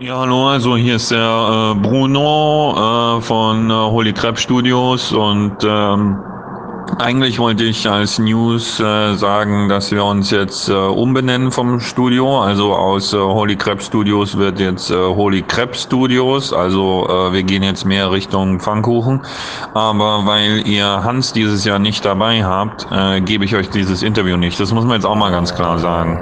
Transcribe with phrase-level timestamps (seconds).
[0.00, 5.58] Ja, hallo, also hier ist der äh, Bruno äh, von äh, Holy Crap Studios und
[5.62, 6.20] ähm,
[6.98, 12.42] eigentlich wollte ich als News äh, sagen, dass wir uns jetzt äh, umbenennen vom Studio.
[12.42, 16.52] Also aus äh, Holy Crap Studios wird jetzt äh, Holy Crap Studios.
[16.52, 19.22] Also äh, wir gehen jetzt mehr Richtung Pfannkuchen.
[19.74, 24.36] Aber weil ihr Hans dieses Jahr nicht dabei habt, äh, gebe ich euch dieses Interview
[24.36, 24.58] nicht.
[24.58, 26.18] Das muss man jetzt auch mal ganz klar sagen.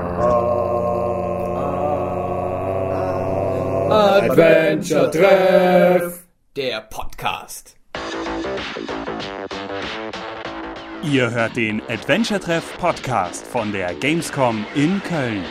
[3.92, 6.20] Adventure Treff,
[6.56, 7.76] der Podcast.
[11.02, 15.44] Ihr hört den Adventure Treff Podcast von der Gamescom in Köln.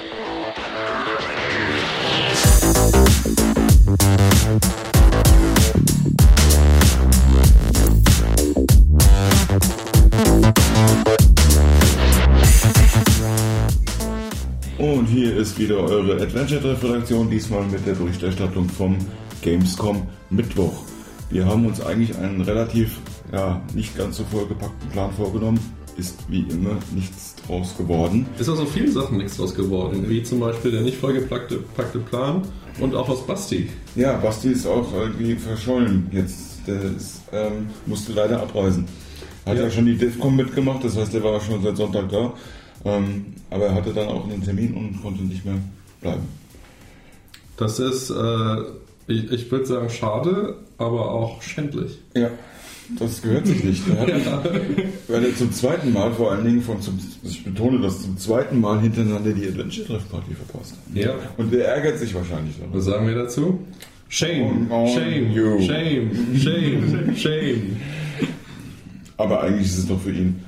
[15.11, 18.97] Hier ist wieder eure Adventure Treff Redaktion, diesmal mit der Berichterstattung vom
[19.41, 20.83] Gamescom Mittwoch.
[21.29, 22.97] Wir haben uns eigentlich einen relativ,
[23.33, 25.59] ja, nicht ganz so vollgepackten Plan vorgenommen.
[25.97, 28.25] Ist wie immer nichts draus geworden.
[28.39, 31.99] Ist aus so vielen Sachen nichts draus geworden, wie zum Beispiel der nicht vollgepackte packte
[31.99, 32.43] Plan
[32.79, 33.69] und auch aus Basti.
[33.95, 36.65] Ja, Basti ist auch irgendwie verschollen jetzt.
[36.67, 38.85] Der ist, ähm, musste leider abreisen.
[39.45, 39.63] Hat ja.
[39.63, 39.71] Ja.
[39.71, 42.33] schon die DEFCON mitgemacht, das heißt, er war schon seit Sonntag da.
[42.85, 45.57] Ähm, aber er hatte dann auch einen Termin und konnte nicht mehr
[46.01, 46.27] bleiben.
[47.57, 48.57] Das ist, äh,
[49.07, 51.99] ich, ich würde sagen, schade, aber auch schändlich.
[52.15, 52.29] Ja,
[52.97, 53.83] das gehört sich nicht.
[53.87, 54.45] Er hat
[55.07, 58.59] weil er zum zweiten Mal, vor allen Dingen von zum, ich betone das, zum zweiten
[58.59, 60.75] Mal hintereinander die Adventure Treff Party verpasst.
[60.93, 61.13] Ja.
[61.37, 62.77] Und der ärgert sich wahrscheinlich darüber.
[62.77, 63.59] Was sagen wir dazu?
[64.09, 65.61] Shame, oh, shame, you.
[65.61, 67.77] shame, shame, shame.
[69.17, 70.43] Aber eigentlich ist es doch für ihn.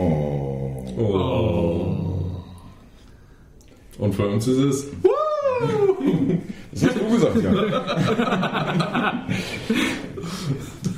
[0.00, 0.84] Oh.
[0.98, 1.96] Oh.
[3.98, 4.86] Und für uns ist es.
[6.72, 7.52] Das hast du gesagt, ja.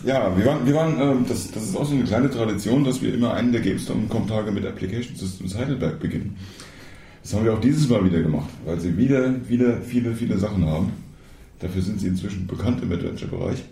[0.05, 3.01] ja, wir waren, wir waren ähm, das, das ist auch so eine kleine Tradition, dass
[3.01, 6.37] wir immer einen der Gamescom-Tage mit Application Systems Heidelberg beginnen.
[7.23, 10.67] Das haben wir auch dieses Mal wieder gemacht, weil sie wieder, wieder viele, viele Sachen
[10.67, 10.93] haben.
[11.61, 13.65] Dafür sind sie inzwischen bekannt im Adventure-Bereich.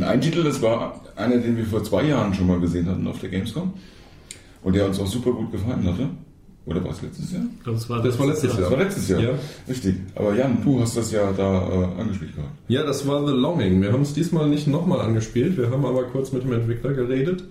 [0.00, 3.20] Ein Titel, das war einer, den wir vor zwei Jahren schon mal gesehen hatten auf
[3.20, 3.72] der Gamescom
[4.62, 6.08] und der uns auch super gut gefallen hatte.
[6.66, 7.42] Oder war es letztes Jahr?
[7.64, 8.70] Das war, Das war letztes Das Jahr.
[8.72, 9.20] war letztes Jahr.
[9.20, 9.30] Ja.
[9.68, 9.94] Richtig.
[10.16, 12.50] Aber Jan, du hast das ja da äh, angespielt gehabt.
[12.66, 13.80] Ja, das war The Longing.
[13.80, 15.56] Wir haben es diesmal nicht nochmal angespielt.
[15.56, 17.44] Wir haben aber kurz mit dem Entwickler geredet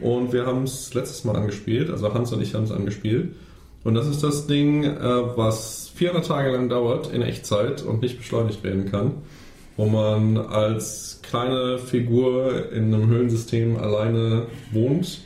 [0.00, 1.90] und wir haben es letztes Mal angespielt.
[1.90, 3.34] Also Hans und ich haben es angespielt.
[3.84, 4.98] Und das ist das Ding, äh,
[5.36, 9.12] was 400 Tage lang dauert in Echtzeit und nicht beschleunigt werden kann.
[9.76, 15.20] Wo man als kleine Figur in einem Höhlensystem alleine wohnt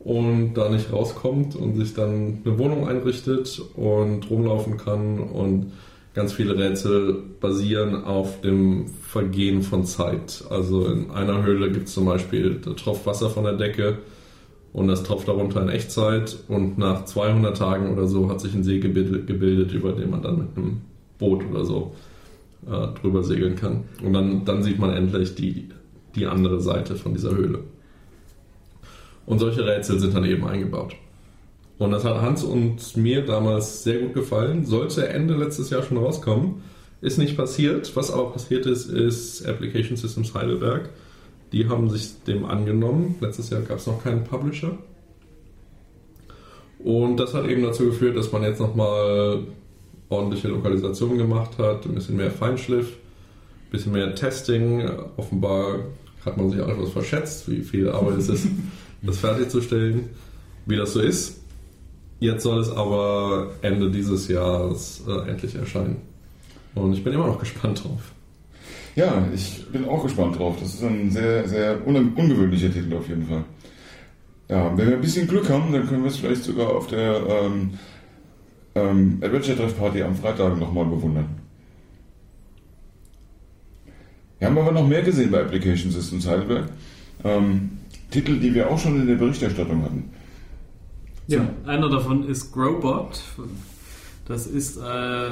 [0.00, 5.72] und da nicht rauskommt und sich dann eine Wohnung einrichtet und rumlaufen kann und
[6.14, 10.44] ganz viele Rätsel basieren auf dem Vergehen von Zeit.
[10.50, 13.98] Also in einer Höhle gibt es zum Beispiel, da tropft Wasser von der Decke
[14.72, 18.64] und das tropft darunter in Echtzeit und nach 200 Tagen oder so hat sich ein
[18.64, 20.80] See gebildet, gebildet über den man dann mit einem
[21.18, 21.92] Boot oder so
[22.66, 23.84] äh, drüber segeln kann.
[24.02, 25.68] Und dann, dann sieht man endlich die,
[26.14, 27.60] die andere Seite von dieser Höhle.
[29.26, 30.96] Und solche Rätsel sind dann eben eingebaut.
[31.78, 34.66] Und das hat Hans und mir damals sehr gut gefallen.
[34.66, 36.62] Sollte Ende letztes Jahr schon rauskommen.
[37.00, 37.96] Ist nicht passiert.
[37.96, 40.90] Was aber passiert ist, ist Application Systems Heidelberg.
[41.52, 43.14] Die haben sich dem angenommen.
[43.20, 44.76] Letztes Jahr gab es noch keinen Publisher.
[46.78, 49.44] Und das hat eben dazu geführt, dass man jetzt nochmal
[50.10, 54.88] ordentliche Lokalisation gemacht hat, ein bisschen mehr Feinschliff, ein bisschen mehr Testing.
[55.16, 55.78] Offenbar
[56.26, 58.48] hat man sich auch etwas verschätzt, wie viel Arbeit es ist,
[59.02, 60.10] das fertigzustellen,
[60.66, 61.40] wie das so ist.
[62.18, 66.02] Jetzt soll es aber Ende dieses Jahres äh, endlich erscheinen.
[66.74, 68.12] Und ich bin immer noch gespannt drauf.
[68.94, 70.56] Ja, ich bin auch gespannt drauf.
[70.60, 73.44] Das ist ein sehr, sehr un ungewöhnlicher Titel auf jeden Fall.
[74.48, 77.22] Ja, wenn wir ein bisschen Glück haben, dann können wir es vielleicht sogar auf der
[77.26, 77.70] ähm,
[78.80, 81.28] ähm, Adventure Treff Party am Freitag nochmal bewundern.
[84.38, 86.70] Wir haben aber noch mehr gesehen bei Application Systems Heidelberg.
[87.24, 87.70] Ähm,
[88.10, 90.10] Titel, die wir auch schon in der Berichterstattung hatten.
[91.26, 93.22] Ja, einer davon ist Growbot.
[94.26, 95.30] Das ist, äh,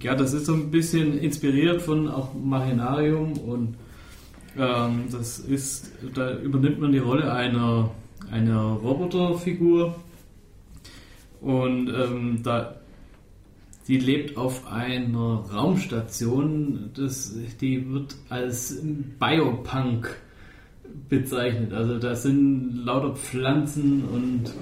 [0.00, 3.74] ja, das ist so ein bisschen inspiriert von auch Machinarium und
[4.58, 7.90] ähm, das ist, da übernimmt man die Rolle einer,
[8.30, 9.96] einer Roboterfigur
[11.40, 12.80] und ähm, da
[13.90, 18.80] die lebt auf einer Raumstation, das, die wird als
[19.18, 20.14] Biopunk
[21.08, 21.72] bezeichnet.
[21.72, 24.54] Also da sind lauter Pflanzen und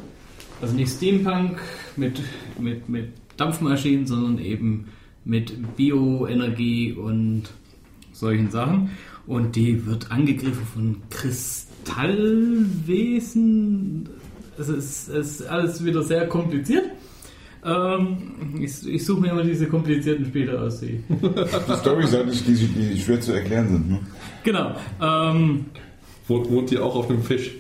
[0.63, 1.61] also nicht Steampunk
[1.97, 2.23] mit,
[2.59, 4.87] mit, mit Dampfmaschinen, sondern eben
[5.27, 7.51] mit Bioenergie und
[8.13, 8.93] solchen Sachen.
[9.27, 14.09] Und die wird angegriffen von Kristallwesen.
[14.59, 16.85] Es ist, ist alles wieder sehr kompliziert.
[17.65, 20.81] Ähm, ich ich suche mir immer diese komplizierten Spiele aus.
[20.81, 22.11] Die Die Storys,
[22.45, 23.91] die, die, die schwer zu erklären sind.
[23.91, 24.01] Ne?
[24.45, 24.75] genau.
[25.01, 25.67] Ähm,
[26.27, 27.53] Wohnt, wohnt ihr auch auf einem Fisch?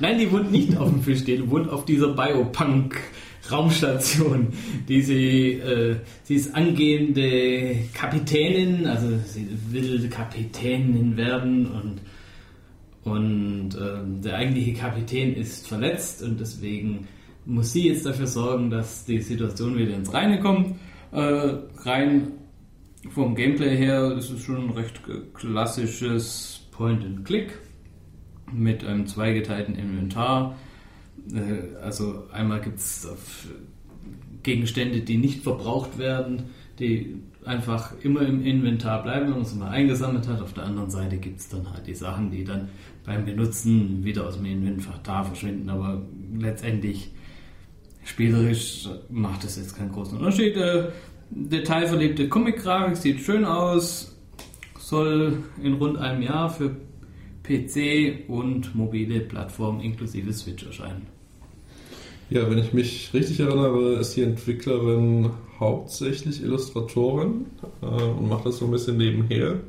[0.00, 2.96] Nein, die wohnt nicht auf dem Fisch, die wohnt auf dieser Biopunk.
[3.50, 4.48] Raumstation,
[4.88, 12.00] die sie, äh, sie ist angehende Kapitänin, also sie will Kapitänin werden und,
[13.04, 17.06] und äh, der eigentliche Kapitän ist verletzt und deswegen
[17.46, 20.76] muss sie jetzt dafür sorgen, dass die Situation wieder ins Reine kommt.
[21.12, 22.32] Äh, rein
[23.10, 25.00] vom Gameplay her ist es schon ein recht
[25.34, 27.58] klassisches Point-and-Click
[28.52, 30.56] mit einem zweigeteilten Inventar.
[31.32, 33.06] Äh, Also einmal gibt es
[34.42, 36.44] Gegenstände, die nicht verbraucht werden,
[36.78, 40.40] die einfach immer im Inventar bleiben, wenn man sie mal eingesammelt hat.
[40.40, 42.68] Auf der anderen Seite gibt es dann halt die Sachen, die dann
[43.04, 45.68] beim Benutzen wieder aus dem Inventar verschwinden.
[45.68, 46.02] Aber
[46.38, 47.10] letztendlich
[48.04, 50.56] spielerisch macht das jetzt keinen großen Unterschied.
[50.56, 50.88] Äh,
[51.30, 54.14] Detailverliebte Comic-Grafik sieht schön aus,
[54.78, 56.76] soll in rund einem Jahr für
[57.42, 61.06] PC und mobile Plattformen inklusive Switch erscheinen.
[62.30, 65.30] Ja, wenn ich mich richtig erinnere, ist die Entwicklerin
[65.60, 67.46] hauptsächlich Illustratorin
[67.82, 69.60] äh, und macht das so ein bisschen nebenher.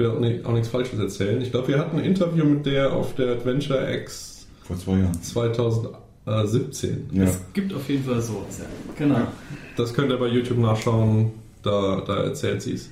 [0.00, 1.42] Ich will auch, nicht, auch nichts Falsches erzählen.
[1.42, 5.22] Ich glaube, wir hatten ein Interview mit der auf der Adventure X Vor zwei Jahren.
[5.22, 7.10] 2017.
[7.12, 7.24] Ja.
[7.24, 8.64] Es gibt auf jeden Fall sowas, ja.
[8.96, 9.20] Genau.
[9.76, 11.32] Das könnt ihr bei YouTube nachschauen,
[11.62, 12.86] da, da erzählt sie es.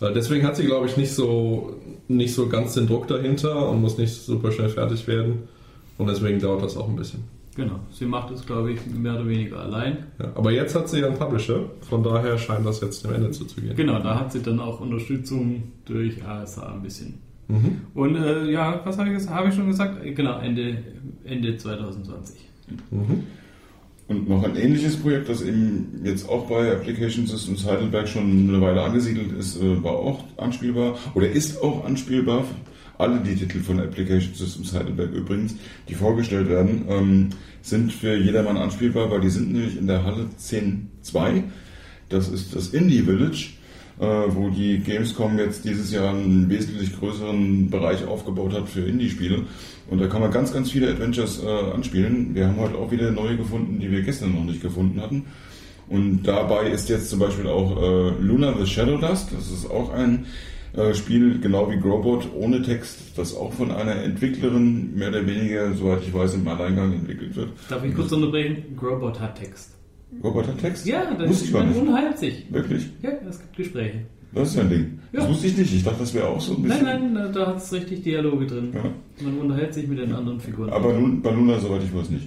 [0.00, 1.74] Äh, Deswegen hat sie, glaube ich, nicht so,
[2.08, 5.48] nicht so ganz den Druck dahinter und muss nicht super schnell fertig werden.
[5.98, 7.24] Und deswegen dauert das auch ein bisschen.
[7.56, 7.80] Genau.
[7.90, 10.06] Sie macht es, glaube ich, mehr oder weniger allein.
[10.18, 13.30] Ja, aber jetzt hat sie ja einen Publisher, von daher scheint das jetzt dem Ende
[13.30, 13.74] zuzugehen.
[13.74, 17.14] Genau, da hat sie dann auch Unterstützung durch ASA ein bisschen.
[17.48, 17.80] Mhm.
[17.94, 20.02] Und äh, ja, was habe ich, habe ich schon gesagt?
[20.14, 20.78] Genau, Ende,
[21.24, 22.36] Ende 2020.
[22.90, 23.22] Mhm.
[24.08, 28.60] Und noch ein ähnliches Projekt, das eben jetzt auch bei Application Systems Heidelberg schon eine
[28.60, 32.44] Weile angesiedelt ist, äh, war auch anspielbar oder ist auch anspielbar.
[32.98, 35.54] Alle die Titel von Application Systems Heidelberg übrigens,
[35.88, 37.28] die vorgestellt werden, ähm,
[37.62, 41.42] sind für jedermann anspielbar, weil die sind nämlich in der Halle 10.2.
[42.08, 43.50] Das ist das Indie Village,
[43.98, 49.44] äh, wo die Gamescom jetzt dieses Jahr einen wesentlich größeren Bereich aufgebaut hat für Indie-Spiele.
[49.90, 52.34] Und da kann man ganz, ganz viele Adventures äh, anspielen.
[52.34, 55.24] Wir haben heute auch wieder neue gefunden, die wir gestern noch nicht gefunden hatten.
[55.88, 59.28] Und dabei ist jetzt zum Beispiel auch äh, Luna the Shadow Dust.
[59.32, 60.26] Das ist auch ein
[60.76, 65.72] äh, Spiel, genau wie Grobot, ohne Text, das auch von einer Entwicklerin mehr oder weniger,
[65.74, 67.48] soweit ich weiß, im Alleingang entwickelt wird.
[67.68, 68.76] Darf ich kurz unterbrechen?
[68.76, 69.72] Grobot hat Text.
[70.22, 70.86] Grobot hat Text?
[70.86, 71.80] Ja, das Wusste ich gar man nicht.
[71.80, 72.44] unterhält sich.
[72.52, 72.86] Wirklich?
[73.02, 74.00] Ja, es gibt Gespräche.
[74.34, 74.98] Das ist ja ein Ding.
[75.12, 75.30] Das Ja.
[75.30, 75.74] wusste ich nicht.
[75.74, 76.84] Ich dachte, das wäre auch so ein bisschen.
[76.84, 78.72] Nein, nein, da, da hat es richtig Dialoge drin.
[78.74, 79.24] Ja.
[79.24, 80.68] Man unterhält sich mit den anderen Figuren.
[80.70, 82.26] Aber nun, bei Luna, soweit ich weiß, nicht.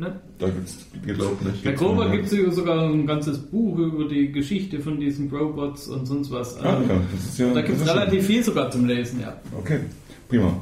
[0.00, 0.20] Ne?
[0.38, 1.62] Da gibt's, gibt's Glaub nicht.
[1.62, 1.70] Bei
[2.06, 6.30] eine- gibt es sogar ein ganzes Buch über die Geschichte von diesen Robots und sonst
[6.30, 6.58] was.
[6.60, 7.54] Ah, Ähm, ja, das ist ja.
[7.54, 9.36] da gibt es relativ viel sogar zum Lesen, ja.
[9.56, 9.80] Okay,
[10.28, 10.58] prima.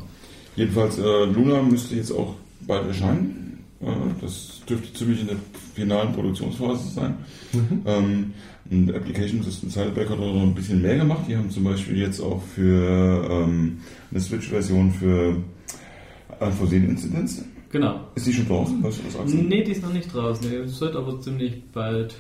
[0.57, 2.35] Jedenfalls, äh, Luna müsste jetzt auch
[2.67, 3.61] bald erscheinen.
[3.81, 3.87] Äh,
[4.21, 5.37] das dürfte ziemlich in der
[5.75, 7.15] finalen Produktionsphase sein.
[7.87, 8.33] Ähm,
[8.71, 11.23] und Application Systems Heidelberg hat auch noch ein bisschen mehr gemacht.
[11.29, 13.79] Die haben zum Beispiel jetzt auch für ähm,
[14.11, 15.37] eine Switch-Version für
[16.41, 17.43] Unforeseen Incidents.
[17.71, 18.01] Genau.
[18.15, 18.83] Ist die schon draußen?
[18.83, 19.33] Weißt du das?
[19.35, 20.49] Nee, die ist noch nicht draußen.
[20.51, 22.15] Die sollte aber ziemlich bald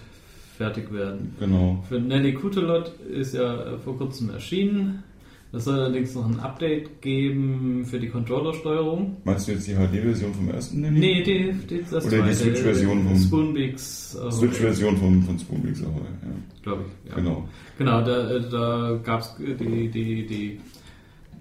[0.57, 1.35] fertig werden.
[1.41, 1.83] Genau.
[1.89, 5.03] Für Nelly Kutelot ist ja äh, vor kurzem erschienen.
[5.51, 9.17] Es soll allerdings noch ein Update geben für die Controllersteuerung.
[9.25, 10.83] Meinst du jetzt die HD-Version vom ersten?
[10.83, 10.99] Nelly?
[11.01, 14.15] Nee, die, die, das Oder die Switch-Version vom- Spoonbix.
[14.23, 15.93] äh, Switch-Version von, von Spoonbix Ahoy.
[15.95, 16.29] Ja.
[16.63, 17.09] Glaube ich.
[17.11, 17.17] Ja.
[17.17, 17.49] Genau.
[17.79, 20.61] Genau, da, äh, da gab es die, die, die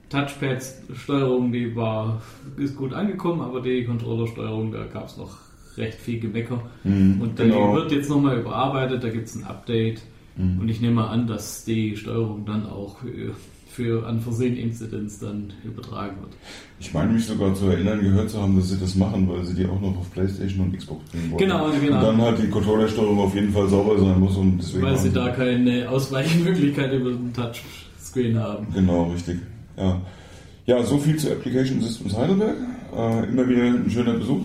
[0.09, 2.21] Touchpads-Steuerung, die war,
[2.57, 5.37] ist gut angekommen, aber die Controller-Steuerung, da gab es noch
[5.77, 6.61] recht viel Gemecker.
[6.83, 7.69] Mhm, Und genau.
[7.69, 10.01] die wird jetzt nochmal überarbeitet, da gibt es ein Update.
[10.37, 10.59] Mhm.
[10.59, 13.31] Und ich nehme mal an, dass die Steuerung dann auch äh,
[13.77, 16.33] für unforeseen Incidents dann übertragen wird.
[16.79, 19.53] Ich meine mich sogar zu erinnern, gehört zu haben, dass sie das machen, weil sie
[19.53, 21.37] die auch noch auf Playstation und Xbox bringen wollen.
[21.37, 21.97] Genau, genau.
[21.97, 24.83] Und dann halt die Controllersteuerung auf jeden Fall sauber sein muss und deswegen.
[24.83, 28.67] Weil sie da keine Ausweichmöglichkeit über den Touchscreen haben.
[28.73, 29.37] Genau, richtig.
[29.77, 30.01] Ja.
[30.65, 32.55] ja, so viel zu Application Systems Heidelberg.
[32.95, 34.41] Äh, immer wieder ein schöner Besuch.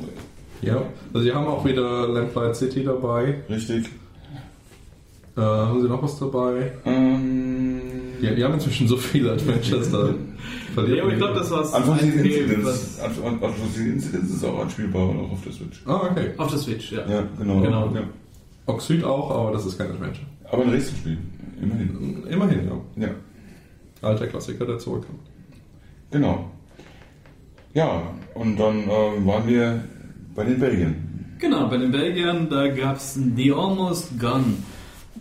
[0.60, 3.36] Ja, also sie haben auch wieder Lamplight City dabei.
[3.48, 3.86] Richtig.
[5.36, 6.72] Äh, haben sie noch was dabei?
[6.84, 7.80] Ähm,
[8.20, 10.14] Ja, die haben inzwischen so viele Adventures da.
[10.74, 11.72] verliert Ja, aber ich glaube, das war's.
[11.72, 13.00] Anfangs die Incidents.
[13.00, 15.82] Anfangs die Incidents ist auch anspielbar und auch auf der Switch.
[15.86, 16.30] Ah, okay.
[16.36, 17.08] Auf der Switch, ja.
[17.08, 17.60] Ja, genau.
[17.60, 17.90] Genau.
[17.94, 18.02] Ja.
[18.66, 20.26] Oxyd auch, aber das ist kein Adventure.
[20.50, 21.16] Aber ein Rätselspiel.
[21.60, 22.22] Immerhin.
[22.28, 23.06] Immerhin, ja.
[23.06, 23.08] Ja,
[24.02, 25.16] Alter Klassiker, der zurückkam.
[26.10, 26.50] genau.
[27.74, 28.02] Ja,
[28.34, 29.82] und dann äh, waren wir
[30.34, 30.94] bei den Belgiern.
[31.38, 34.58] Genau, bei den Belgiern, da gab es The Almost Gone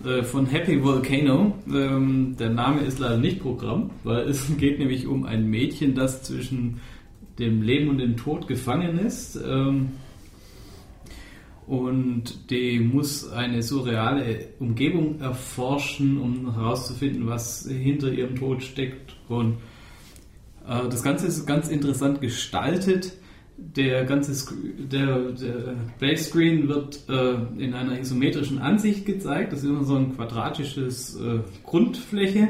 [0.06, 1.54] äh, von Happy Volcano.
[1.68, 6.24] Ähm, der Name ist leider nicht Programm, weil es geht nämlich um ein Mädchen, das
[6.24, 6.82] zwischen
[7.40, 9.40] dem Leben und dem Tod gefangen ist.
[9.44, 9.92] Ähm,
[11.68, 19.16] und die muss eine surreale Umgebung erforschen, um herauszufinden, was hinter ihrem Tod steckt.
[19.30, 19.58] Und
[20.68, 23.14] äh, das Ganze ist ganz interessant gestaltet.
[23.58, 24.54] Der ganze Sc
[24.92, 29.54] der, der Backscreen wird äh, in einer isometrischen Ansicht gezeigt.
[29.54, 32.50] Das ist immer so ein quadratisches äh, Grundfläche,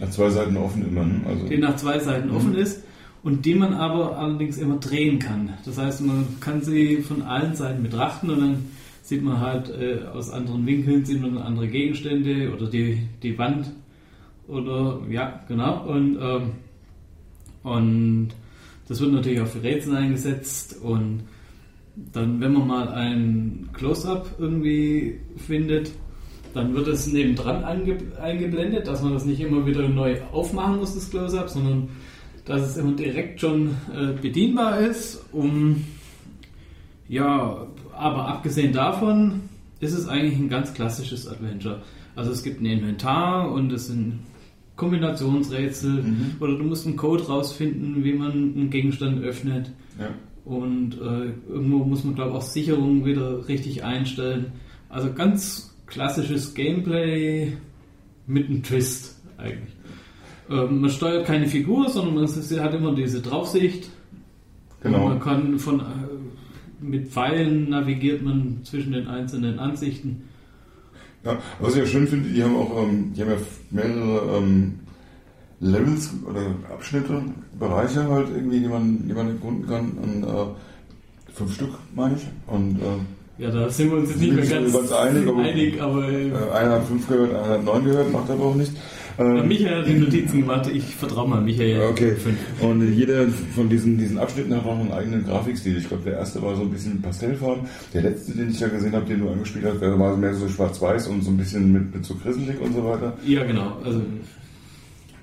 [0.00, 1.20] Nach zwei Seiten offen immer, ne?
[1.26, 2.82] Also, die nach zwei Seiten offen ist
[3.26, 5.52] und die man aber allerdings immer drehen kann.
[5.64, 8.64] Das heißt, man kann sie von allen Seiten betrachten und dann
[9.02, 13.72] sieht man halt äh, aus anderen Winkeln sieht man andere Gegenstände oder die, die Wand
[14.46, 15.88] oder ja, genau.
[15.88, 16.52] Und, ähm,
[17.64, 18.28] und
[18.86, 21.24] das wird natürlich auch für Rätsel eingesetzt und
[21.96, 25.90] dann, wenn man mal ein Close-up irgendwie findet,
[26.54, 31.10] dann wird es nebendran eingeblendet, dass man das nicht immer wieder neu aufmachen muss, das
[31.10, 31.88] Close-up, sondern
[32.46, 35.24] dass es immer direkt schon äh, bedienbar ist.
[35.32, 35.84] Um,
[37.08, 39.42] ja, aber abgesehen davon
[39.80, 41.82] ist es eigentlich ein ganz klassisches Adventure.
[42.14, 44.20] Also es gibt ein Inventar und es sind
[44.76, 46.04] Kombinationsrätsel
[46.40, 49.70] oder du musst einen Code rausfinden, wie man einen Gegenstand öffnet.
[49.98, 50.10] ja.
[50.46, 54.52] Und äh, irgendwo muss man, glaube ich, auch Sicherungen wieder richtig einstellen.
[54.88, 57.52] Also ganz klassisches Gameplay
[58.28, 59.75] mit einem Twist eigentlich.
[60.50, 63.90] Ähm, man steuert keine Figur, sondern man ist- hat immer diese Draufsicht.
[64.82, 65.02] Genau.
[65.04, 65.84] Und man kann von äh,
[66.80, 70.22] mit Pfeilen navigiert man zwischen den einzelnen Ansichten.
[71.24, 73.36] Ja, was ich ja schön finde, die haben auch, ähm, die haben ja
[73.70, 74.74] mehrere ähm,
[75.58, 77.22] Levels oder Abschnitte,
[77.58, 79.90] Bereiche halt irgendwie, die man, die man erkunden kann.
[79.92, 82.22] Und, äh, fünf Stück, meine ich.
[82.46, 85.80] Und äh, Ja, da sind wir uns jetzt nicht mehr ganz, ganz einig, aber- einig,
[85.82, 88.72] aber äh, äh, einer hat fünf gehört, einer hat neun gehört, macht aber auch nicht.
[89.18, 91.80] Ähm, Michael hat die Notizen gemacht, ich vertraue mal Michael.
[91.90, 92.14] Okay,
[92.60, 95.78] und jeder von diesen, diesen Abschnitten hat auch einen eigenen Grafikstil.
[95.78, 97.66] Ich glaube, der erste war so ein bisschen Pastellfarben.
[97.94, 100.48] Der letzte, den ich ja gesehen habe, den du angespielt hast, der war mehr so
[100.48, 103.16] schwarz-weiß und so ein bisschen mit, mit so grisselig und so weiter.
[103.24, 103.76] Ja, genau.
[103.84, 104.02] Also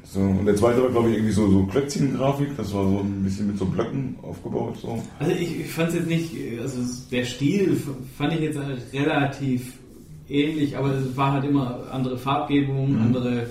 [0.05, 2.57] So, und der zweite war, glaube ich, irgendwie so, so Klötzchen-Grafik.
[2.57, 4.77] Das war so ein bisschen mit so Blöcken aufgebaut.
[4.81, 5.01] So.
[5.19, 6.31] Also ich, ich fand es jetzt nicht,
[6.61, 6.77] also
[7.11, 7.77] der Stil
[8.17, 9.73] fand ich jetzt halt relativ
[10.29, 13.47] ähnlich, aber es war halt immer andere Farbgebung, andere,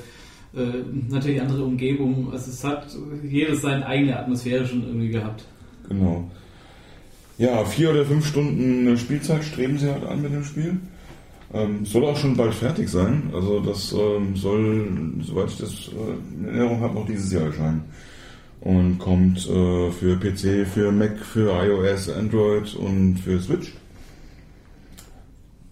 [0.55, 2.31] äh, natürlich andere Umgebung.
[2.33, 2.87] Also es hat
[3.23, 5.45] jedes seine eigene Atmosphäre schon irgendwie gehabt.
[5.89, 6.31] Genau.
[7.39, 10.79] Ja, vier oder fünf Stunden Spielzeit streben sie halt an mit dem Spiel.
[11.55, 13.31] Ähm, soll auch schon bald fertig sein.
[13.35, 14.89] Also das ähm, soll,
[15.23, 17.85] soweit ich das äh, in Erinnerung habe, noch dieses Jahr erscheinen.
[18.61, 23.75] Und kommt äh, für PC, für Mac, für iOS, Android und für Switch.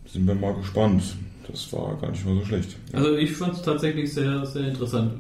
[0.07, 1.03] Sind wir mal gespannt.
[1.51, 2.77] Das war gar nicht mal so schlecht.
[2.93, 5.15] Also ich fand es tatsächlich sehr, sehr interessant.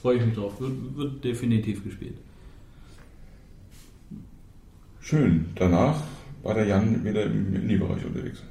[0.00, 0.60] Freue ich mich drauf.
[0.60, 2.14] Wird, wird definitiv gespielt.
[5.00, 5.46] Schön.
[5.54, 6.02] Danach
[6.42, 8.42] war der Jan wieder im Indie-Bereich unterwegs.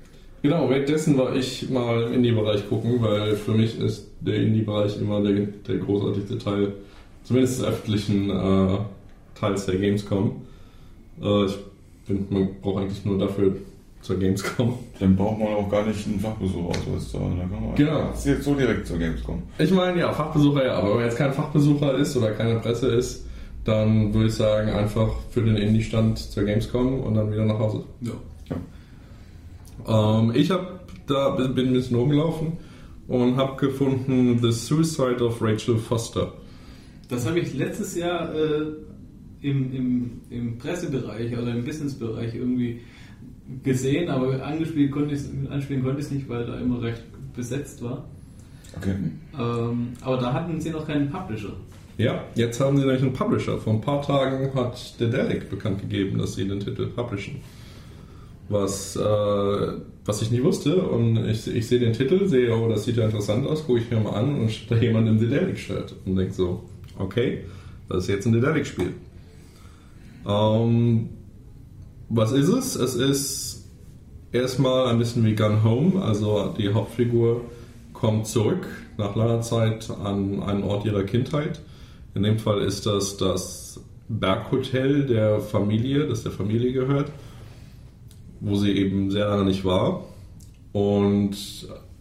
[0.43, 5.21] Genau, währenddessen war ich mal im Indie-Bereich gucken, weil für mich ist der Indie-Bereich immer
[5.23, 6.73] der, der großartigste Teil,
[7.23, 8.77] zumindest des öffentlichen äh,
[9.35, 10.41] Teils der Gamescom.
[11.21, 11.57] Äh, ich
[12.05, 13.55] finde, man braucht eigentlich nur dafür
[14.03, 14.77] zur Gamescom.
[14.99, 17.37] Dann braucht man auch gar nicht einen Fachbesucherausweis zu haben.
[17.39, 17.99] Dann kann man Genau.
[17.99, 19.41] einfach jetzt so direkt zur Gamescom.
[19.57, 22.87] Ich meine, ja, Fachbesucher ja, aber wenn man jetzt kein Fachbesucher ist oder keine Presse
[22.89, 23.25] ist,
[23.63, 27.83] dann würde ich sagen, einfach für den Indie-Stand zur Gamescom und dann wieder nach Hause.
[28.01, 28.11] Ja.
[30.19, 32.53] Ähm, ich hab da bin bin ein bisschen rumgelaufen
[33.07, 36.33] und habe gefunden The Suicide of Rachel Foster.
[37.09, 38.63] Das habe ich letztes Jahr äh,
[39.41, 42.79] im, im, im Pressebereich oder im Businessbereich irgendwie
[43.63, 45.15] gesehen, aber angespielt konnte
[45.49, 47.03] anspielen konnte ich es nicht, weil da immer recht
[47.35, 48.05] besetzt war.
[48.77, 48.95] Okay.
[49.37, 51.53] Ähm, aber da hatten sie noch keinen Publisher.
[51.97, 53.57] Ja, jetzt haben sie nämlich einen Publisher.
[53.57, 57.35] Vor ein paar Tagen hat der Delic bekannt gegeben, dass sie den Titel publishen.
[58.49, 58.99] Was, äh,
[60.05, 60.75] was ich nie wusste.
[60.81, 63.91] Und ich, ich sehe den Titel, sehe, oh, das sieht ja interessant aus, gucke ich
[63.91, 66.63] mir mal an und da jemand im Dedelic-Shirt und denke so,
[66.97, 67.45] okay,
[67.89, 68.93] das ist jetzt ein Dedelic-Spiel.
[70.27, 71.09] Ähm,
[72.09, 72.75] was ist es?
[72.75, 73.69] Es ist
[74.31, 77.41] erstmal ein bisschen wie Gun Home, also die Hauptfigur
[77.93, 78.67] kommt zurück
[78.97, 81.61] nach langer Zeit an einen Ort ihrer Kindheit.
[82.15, 83.79] In dem Fall ist das das
[84.09, 87.11] Berghotel der Familie, das der Familie gehört,
[88.41, 90.03] wo sie eben sehr lange nicht war.
[90.73, 91.37] Und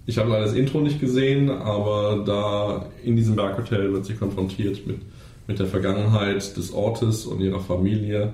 [0.04, 4.84] Ich habe leider das Intro nicht gesehen, aber da in diesem Berghotel wird sie konfrontiert
[4.84, 4.98] mit,
[5.46, 8.32] mit der Vergangenheit des Ortes und ihrer Familie.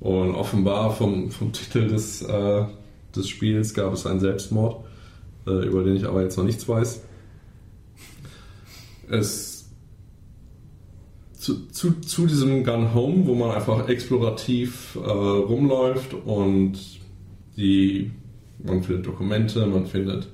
[0.00, 2.64] Und offenbar vom, vom Titel des, äh,
[3.14, 4.84] des Spiels gab es einen Selbstmord,
[5.46, 7.02] äh, über den ich aber jetzt noch nichts weiß.
[9.08, 9.56] Es
[11.46, 16.76] zu, zu, zu diesem Gun Home, wo man einfach explorativ äh, rumläuft und
[17.56, 18.10] die,
[18.58, 20.26] man findet Dokumente, man findet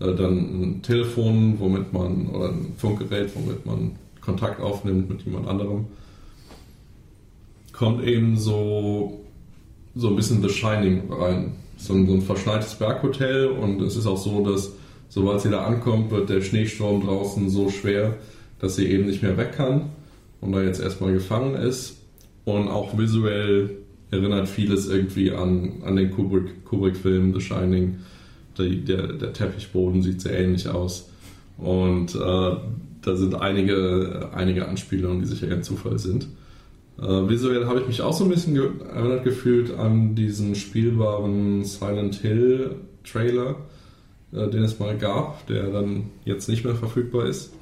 [0.00, 5.48] äh, dann ein Telefon, womit man, oder ein Funkgerät, womit man Kontakt aufnimmt mit jemand
[5.48, 5.86] anderem,
[7.80, 9.24] kommt eben so,
[9.94, 11.52] so ein bisschen The Shining rein.
[11.78, 14.72] So ein, so ein verschneites Berghotel und es ist auch so, dass
[15.08, 18.16] sobald sie da ankommt, wird der Schneesturm draußen so schwer,
[18.58, 19.88] dass sie eben nicht mehr weg kann
[20.42, 21.96] und da jetzt erstmal gefangen ist.
[22.44, 23.70] Und auch visuell
[24.10, 27.96] erinnert vieles irgendwie an, an den Kubrick-Film Kubrick The Shining.
[28.58, 31.08] Die, der, der Teppichboden sieht sehr ähnlich aus.
[31.56, 36.26] Und äh, da sind einige, einige Anspielungen, die sicher kein Zufall sind.
[37.00, 41.64] Äh, visuell habe ich mich auch so ein bisschen ge erinnert gefühlt an diesen spielbaren
[41.64, 43.56] Silent Hill Trailer,
[44.32, 47.52] äh, den es mal gab, der dann jetzt nicht mehr verfügbar ist.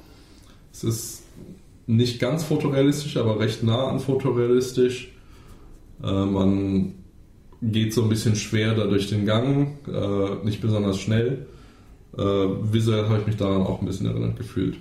[0.73, 1.23] Es ist
[1.87, 5.11] nicht ganz fotorealistisch, aber recht nah an fotorealistisch.
[6.03, 6.93] Äh, man
[7.61, 11.47] geht so ein bisschen schwer da durch den Gang, äh, nicht besonders schnell.
[12.17, 14.75] Äh, visuell habe ich mich daran auch ein bisschen erinnert gefühlt.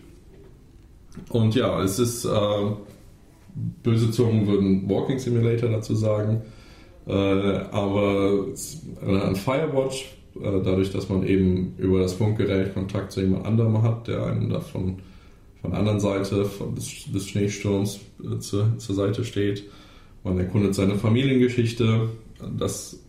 [1.30, 2.28] Und ja, es ist, äh,
[3.82, 6.42] böse Zungen würden Walking Simulator dazu sagen,
[7.06, 8.46] äh, aber
[9.02, 14.08] an Firewatch, äh, dadurch, dass man eben über das Funkgerät Kontakt zu jemand anderem hat,
[14.08, 14.98] der einen davon
[15.60, 19.64] von der anderen Seite von des, des Schneesturms äh, zur, zur Seite steht.
[20.24, 22.10] Man erkundet seine Familiengeschichte.
[22.58, 23.00] Das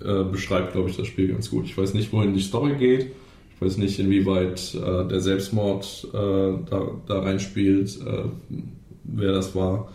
[0.00, 1.64] äh, beschreibt, glaube ich, das Spiel ganz gut.
[1.64, 3.12] Ich weiß nicht, wohin die Story geht.
[3.54, 8.24] Ich weiß nicht, inwieweit äh, der Selbstmord äh, da, da reinspielt, äh,
[9.08, 9.88] wer das war,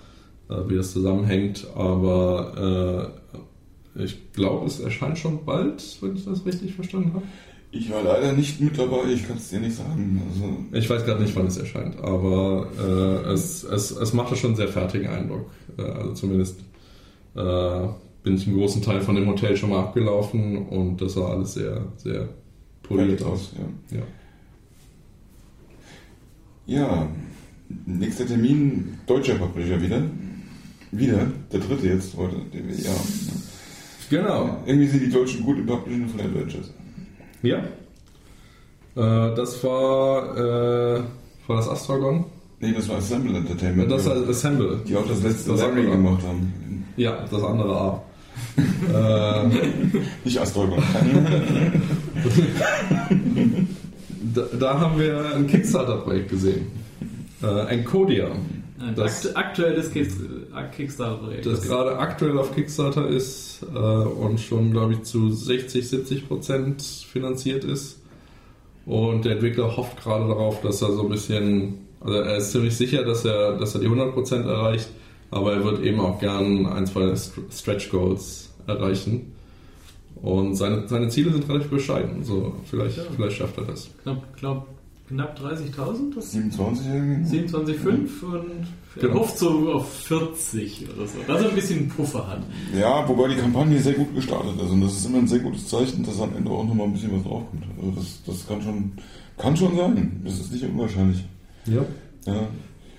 [0.49, 1.67] äh, wie das zusammenhängt.
[1.75, 3.13] Aber
[3.95, 7.25] ich glaube, es erscheint schon bald, wenn ich das richtig verstanden habe.
[7.73, 10.21] Ich war leider nicht mit dabei, ich kann es dir nicht sagen.
[10.29, 14.49] Also ich weiß gerade nicht, wann es erscheint, aber äh, es, es, es machte schon
[14.49, 15.49] einen sehr fertigen Eindruck.
[15.77, 16.59] Äh, also zumindest
[17.35, 17.87] äh,
[18.23, 21.53] bin ich einen großen Teil von dem Hotel schon mal abgelaufen und das sah alles
[21.53, 22.27] sehr, sehr
[22.83, 23.53] poliert aus.
[23.89, 23.97] Ja.
[26.67, 26.81] ja.
[26.81, 27.07] ja,
[27.85, 30.01] nächster Termin, deutscher Publisher wieder.
[30.91, 33.43] Wieder, der dritte jetzt heute, den wir hier haben.
[34.09, 34.57] Genau.
[34.65, 36.69] Irgendwie sind die Deutschen gut im Publishing von Adventures.
[37.43, 37.59] Ja.
[38.95, 41.01] Äh, das war, äh,
[41.47, 42.25] war das Astragon?
[42.59, 43.89] Nee, das war Assemble Entertainment.
[43.89, 44.81] Das war Assemble.
[44.85, 46.85] Die auch das letzte Das Larry gemacht haben.
[46.97, 48.03] Ja, das andere A.
[49.43, 49.47] äh,
[50.23, 50.83] Nicht Astragon.
[54.35, 56.67] da, da haben wir ein Kickstarter-Projekt gesehen.
[57.43, 58.27] Äh, Encodia.
[58.79, 60.05] Ein Das- akt aktuelles äh,
[60.75, 61.45] Kickstarter-Projekt.
[61.45, 66.81] das gerade aktuell auf Kickstarter ist äh, und schon, glaube ich, zu 60, 70 Prozent
[66.81, 67.99] finanziert ist.
[68.85, 72.75] Und der Entwickler hofft gerade darauf, dass er so ein bisschen, also er ist ziemlich
[72.75, 74.89] sicher, dass er, dass er die 100 Prozent erreicht,
[75.29, 79.33] aber er wird eben auch gern ein, zwei St- Stretch Goals erreichen.
[80.23, 83.03] Und seine, seine Ziele sind relativ bescheiden, so vielleicht, Ja.
[83.15, 83.89] vielleicht schafft er das.
[84.03, 84.67] knapp, glaub,
[85.11, 86.15] knapp 30.000?
[86.15, 87.37] Das 27 irgendwie?
[87.39, 88.51] 27,5 und
[88.95, 89.19] er Genau.
[89.21, 92.41] hofft so auf 40 oder so, dass er ein bisschen Puffer hat.
[92.77, 94.69] Ja, wobei die Kampagne sehr gut gestartet ist.
[94.69, 97.13] Und das ist immer ein sehr gutes Zeichen, dass am Ende auch nochmal ein bisschen
[97.15, 97.63] was draufkommt.
[97.77, 98.91] Also das, das kann schon
[99.37, 100.21] kann schon sein.
[100.25, 101.23] Das ist nicht unwahrscheinlich.
[101.65, 101.81] Ja.
[102.25, 102.47] Ja.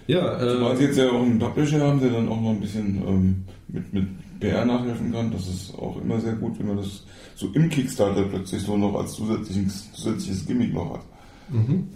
[0.08, 2.60] Ja, Zumal sie äh, jetzt ja auch einen Publisher haben, der dann auch noch ein
[2.60, 4.06] bisschen ähm, mit, mit
[4.40, 5.30] PR nachhelfen kann.
[5.30, 7.04] Das ist auch immer sehr gut, wenn man das
[7.36, 11.02] so im Kickstarter plötzlich so noch als zusätzliches, zusätzliches Gimmick noch hat.
[11.48, 11.88] Mhm.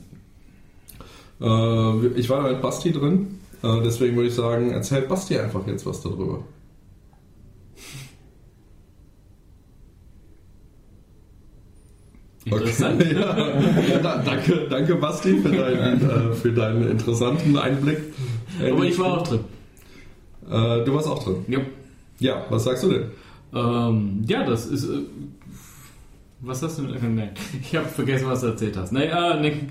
[1.40, 5.66] äh, ich war da mit Basti drin, äh, deswegen würde ich sagen, erzählt Basti einfach
[5.66, 6.44] jetzt was darüber.
[12.44, 13.02] Interessant.
[13.12, 17.98] ja, ja, da, danke, danke Basti für deinen, äh, für deinen interessanten Einblick.
[18.60, 19.40] Aber ich war auch drin.
[20.48, 21.44] Äh, du warst auch drin.
[21.48, 21.58] Ja.
[22.18, 23.10] Ja, was sagst du denn?
[23.54, 24.88] Ähm, ja, das ist.
[26.46, 27.14] Äh, was hast du denn?
[27.14, 27.30] Nein,
[27.60, 28.92] ich habe vergessen, was du erzählt hast.
[28.92, 29.68] Naja, ne,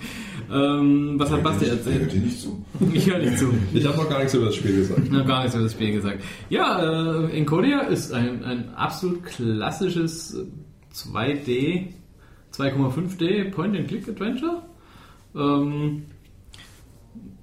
[0.51, 2.11] ähm, was hat Basti erzählt?
[2.11, 2.63] dir nicht zu.
[2.93, 3.53] Ich höre nicht zu.
[3.73, 5.11] Ich habe noch gar nichts über das Spiel gesagt.
[5.11, 6.23] Noch gar nichts über das Spiel gesagt.
[6.49, 10.37] Ja, äh, Encodia ist ein, ein absolut klassisches
[10.93, 11.87] 2D,
[12.53, 14.61] 2,5D Point-and-Click-Adventure.
[15.35, 16.03] Ähm,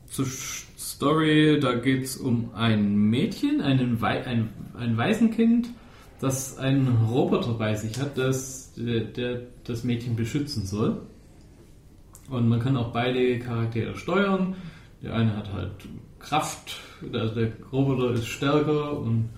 [0.07, 5.69] zur Story, da geht es um ein Mädchen, einen Wei ein, ein Waisenkind,
[6.21, 11.03] das einen Roboter bei sich hat, das, der, der das Mädchen beschützen soll.
[12.31, 14.57] Und man kann auch beide Charaktere steuern.
[15.03, 15.71] Der eine hat halt
[16.19, 16.81] Kraft,
[17.13, 19.29] also der Roboter ist stärker und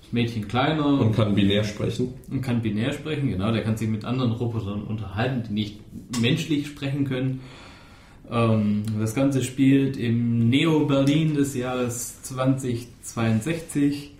[0.00, 2.14] das Mädchen kleiner Und kann binär sprechen.
[2.30, 5.80] und kann binär sprechen, genau, der kann sich mit anderen Robotern unterhalten, die nicht
[6.20, 7.40] menschlich sprechen können.
[8.30, 14.12] Ähm, das Ganze spielt im Neo-Berlin des Jahres 2062.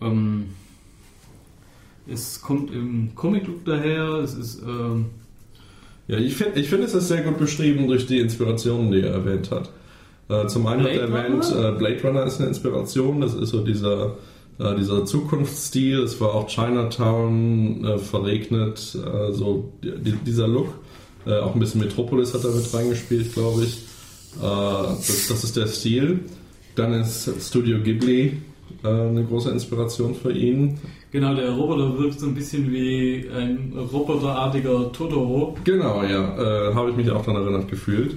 [0.00, 0.46] Ähm,
[2.10, 5.06] es kommt im Comic-Look daher, es ist, ähm,
[6.06, 9.12] Ja, ich finde, ich find, es ist sehr gut beschrieben durch die Inspirationen, die er
[9.12, 9.70] erwähnt hat.
[10.28, 11.68] Äh, zum einen hat er Blade erwähnt, Runner?
[11.68, 14.16] äh, Blade Runner ist eine Inspiration, das ist so dieser,
[14.58, 20.68] äh, dieser Zukunftsstil, es war auch Chinatown äh, verregnet, äh, so die, dieser Look.
[21.26, 23.84] Äh, auch ein bisschen Metropolis hat er mit reingespielt, glaube ich.
[24.40, 26.20] Das, das ist der Stil.
[26.76, 28.36] Dann ist Studio Ghibli
[28.82, 30.78] eine große Inspiration für ihn.
[31.10, 35.56] Genau, der Roboter wirkt so ein bisschen wie ein roboterartiger Totoro.
[35.64, 38.16] Genau, ja, äh, habe ich mich auch daran erinnert gefühlt.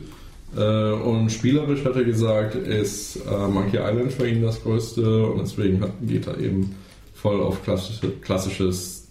[0.56, 5.40] Äh, und spielerisch hat er gesagt, ist äh, Monkey Island für ihn das größte und
[5.42, 6.76] deswegen hat, geht er eben
[7.14, 9.08] voll auf klassische, klassisches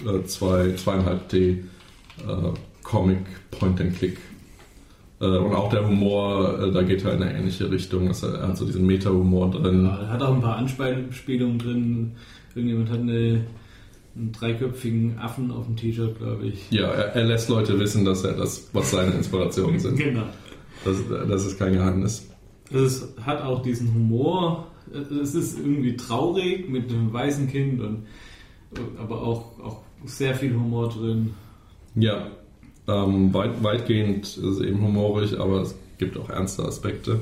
[0.00, 1.58] äh, 2, 2,5D äh,
[2.82, 3.18] Comic
[3.50, 4.16] Point and Click.
[5.20, 8.08] Äh, und auch der Humor, da geht er in eine ähnliche Richtung.
[8.08, 9.84] Also er hat so diesen Meta-Humor drin.
[9.84, 12.12] Ja, er hat auch ein paar Anspielungen drin.
[12.54, 13.44] Irgendjemand hat eine,
[14.16, 16.70] einen dreiköpfigen Affen auf dem T-Shirt, glaube ich.
[16.70, 19.96] Ja, er, er lässt Leute wissen, dass er das, was seine Inspirationen sind.
[19.98, 20.24] Genau.
[20.84, 20.96] Das,
[21.28, 22.28] das ist kein Geheimnis.
[22.72, 24.66] Es hat auch diesen Humor.
[25.22, 28.06] Es ist irgendwie traurig mit einem weißen Kind und
[28.98, 31.34] aber auch, auch sehr viel Humor drin.
[31.94, 32.28] Ja,
[32.88, 37.20] ähm, weit, weitgehend ist es eben humorig, aber es gibt auch ernste Aspekte.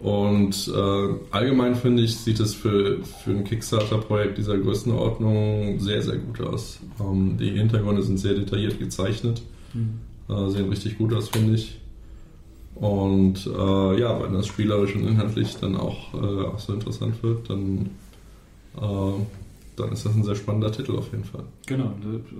[0.00, 6.16] Und äh, allgemein finde ich, sieht es für, für ein Kickstarter-Projekt dieser Größenordnung sehr, sehr
[6.16, 6.80] gut aus.
[6.98, 9.42] Ähm, die Hintergründe sind sehr detailliert gezeichnet,
[9.74, 11.78] äh, sehen richtig gut aus, finde ich.
[12.76, 17.50] Und äh, ja, wenn das spielerisch und inhaltlich dann auch, äh, auch so interessant wird,
[17.50, 17.90] dann,
[18.80, 19.12] äh,
[19.76, 21.44] dann ist das ein sehr spannender Titel auf jeden Fall.
[21.66, 21.92] Genau,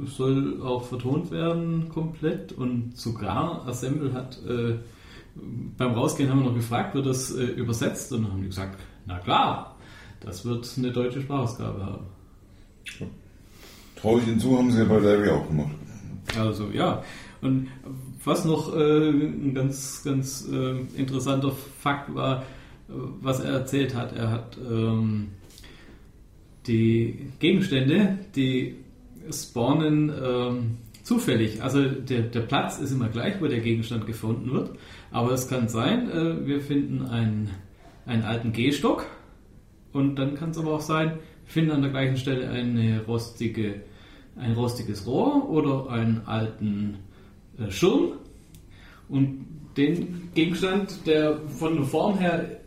[0.03, 4.77] das soll auch vertont werden komplett und sogar Assemble hat äh,
[5.77, 8.79] beim Rausgehen haben wir noch gefragt, wird das äh, übersetzt und dann haben die gesagt,
[9.07, 9.77] na klar,
[10.21, 12.07] das wird eine deutsche Sprachausgabe haben.
[13.97, 15.75] Traue ich hinzu, haben sie ja bei Larry auch gemacht.
[16.39, 17.03] Also ja,
[17.41, 17.69] und
[18.25, 22.45] was noch äh, ein ganz, ganz äh, interessanter Fakt war,
[22.89, 25.29] was er erzählt hat, er hat ähm,
[26.67, 28.77] die Gegenstände, die
[29.31, 31.63] spawnen ähm, zufällig.
[31.63, 34.71] Also der, der Platz ist immer gleich, wo der Gegenstand gefunden wird,
[35.11, 37.51] aber es kann sein, äh, wir finden einen,
[38.07, 39.07] einen alten Gehstock
[39.93, 43.83] und dann kann es aber auch sein, wir finden an der gleichen Stelle eine rostige,
[44.37, 46.99] ein rostiges Rohr oder einen alten
[47.59, 48.13] äh, Schirm
[49.09, 49.47] und
[49.77, 52.61] den Gegenstand, der von der Form her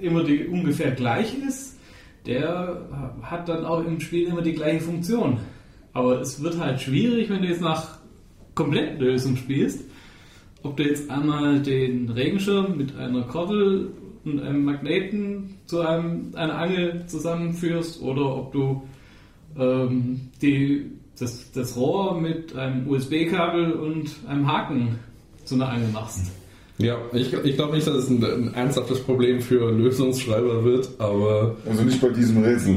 [0.00, 1.78] immer die ungefähr gleich ist,
[2.26, 2.86] der
[3.22, 5.38] hat dann auch im Spiel immer die gleiche Funktion.
[5.92, 7.98] Aber es wird halt schwierig, wenn du jetzt nach
[8.54, 9.84] Komplettlösung spielst,
[10.68, 13.90] ob du jetzt einmal den Regenschirm mit einer Kordel
[14.24, 18.82] und einem Magneten zu einem, einer Angel zusammenführst oder ob du
[19.58, 24.98] ähm, die, das, das Rohr mit einem USB-Kabel und einem Haken
[25.44, 26.30] zu einer Angel machst.
[26.78, 31.56] Ja, ich, ich glaube nicht, dass es ein, ein ernsthaftes Problem für Lösungsschreiber wird, aber
[31.68, 32.76] Also nicht bei diesem Rätsel.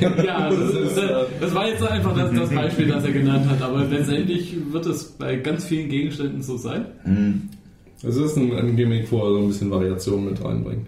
[0.24, 0.98] Ja, das, ist,
[1.40, 5.04] das war jetzt einfach das, das Beispiel, das er genannt hat, aber letztendlich wird es
[5.04, 6.84] bei ganz vielen Gegenständen so sein.
[8.02, 10.86] es ist ein, ein Gimmick, wo er so ein bisschen Variation mit reinbringt.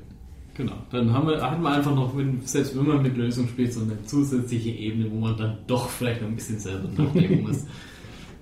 [0.55, 3.73] Genau, dann haben wir, hat man einfach noch, wenn, selbst wenn man mit Lösung spielt,
[3.73, 7.65] so eine zusätzliche Ebene, wo man dann doch vielleicht noch ein bisschen selber nachdenken muss.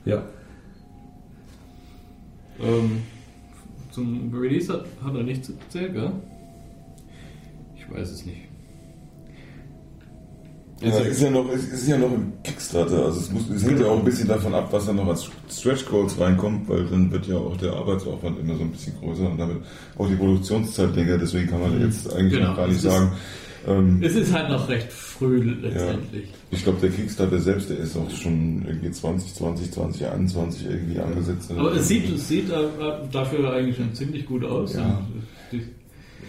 [0.06, 0.22] Ja.
[2.58, 3.02] ähm,
[3.92, 6.12] zum Release hat, hat er nichts erzählt, gell?
[7.76, 8.38] Ich weiß es nicht.
[10.82, 13.04] Ja, es ist ja noch, es ist ja noch im Kickstarter.
[13.04, 15.28] Also es, muss, es hängt ja auch ein bisschen davon ab, was da noch als
[15.50, 19.30] Stretch Goals reinkommt, weil dann wird ja auch der Arbeitsaufwand immer so ein bisschen größer
[19.30, 19.58] und damit
[19.98, 21.18] auch die Produktionszeit länger.
[21.18, 23.12] Deswegen kann man jetzt eigentlich Genau, noch gar nicht ist- sagen.
[23.66, 26.24] Ähm, Es ist halt noch recht früh letztendlich.
[26.50, 31.50] ich glaube, der Kickstarter selbst, der ist auch schon irgendwie 2020, 2021 irgendwie angesetzt.
[31.50, 32.54] Aber es sieht, es sieht äh,
[33.12, 34.74] dafür eigentlich schon ziemlich gut aus.
[34.74, 35.00] Ja.
[35.52, 35.62] Die-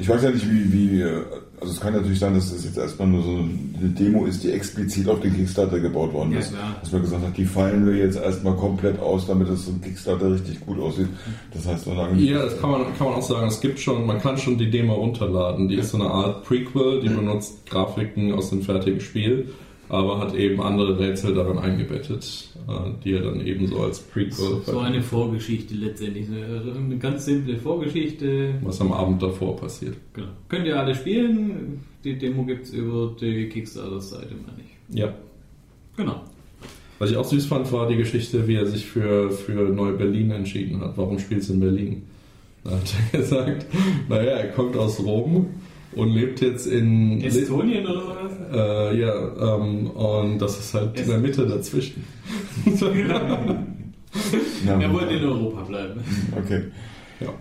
[0.02, 1.22] Ich weiß ja nicht, wie, wie, äh,
[1.60, 4.52] also es kann natürlich sein, dass das jetzt erstmal nur so eine Demo ist, die
[4.52, 6.52] explizit auf den Kickstarter gebaut worden Ja, ist.
[6.54, 6.76] klar.
[6.82, 9.80] Dass man gesagt hat, die fallen wir jetzt erstmal komplett aus, damit das so ein
[9.82, 11.08] Kickstarter richtig gut aussieht.
[11.54, 13.48] Das heißt, solange Ja, das kann man, kann man auch sagen.
[13.48, 15.68] Es gibt schon, man kann schon die Demo runterladen.
[15.68, 19.50] Die ist so eine Art Prequel, die benutzt Grafiken aus dem fertigen Spiel.
[19.92, 24.62] Aber hat eben andere Rätsel daran eingebettet, äh, die er dann eben so als Prequel
[24.66, 26.28] So eine Vorgeschichte letztendlich.
[26.30, 28.54] Eine, eine ganz simple Vorgeschichte.
[28.64, 29.98] was am Abend davor passiert.
[30.14, 30.30] Genau.
[30.48, 31.82] Könnt ihr alle spielen.
[32.06, 34.98] Die Demo gibt es über die Kickstarter-Seite, meine ich.
[34.98, 35.14] Ja.
[35.98, 36.22] Genau.
[36.98, 40.80] Was ich auch süß fand, war die Geschichte, wie er sich für, für Neu-Berlin entschieden
[40.80, 40.94] hat.
[40.96, 42.04] Warum spielst du in Berlin?
[42.64, 43.66] Da hat er gesagt,
[44.08, 45.48] naja, er kommt aus Rom
[45.96, 48.32] und lebt jetzt in Estonien oder was?
[48.54, 52.04] Äh, ja, ähm, und das ist halt in der Mitte dazwischen.
[54.66, 56.02] Ja, Er wollte in Europa bleiben.
[56.38, 56.64] Okay.
[57.22, 57.34] ja.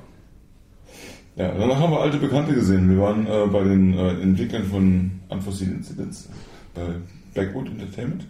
[1.37, 2.91] Ja, danach haben wir alte Bekannte gesehen.
[2.91, 6.29] Wir waren äh, bei den äh, Entwicklern von Unforeseen Incidents,
[6.75, 6.83] bei
[7.35, 8.27] Backwood Entertainment.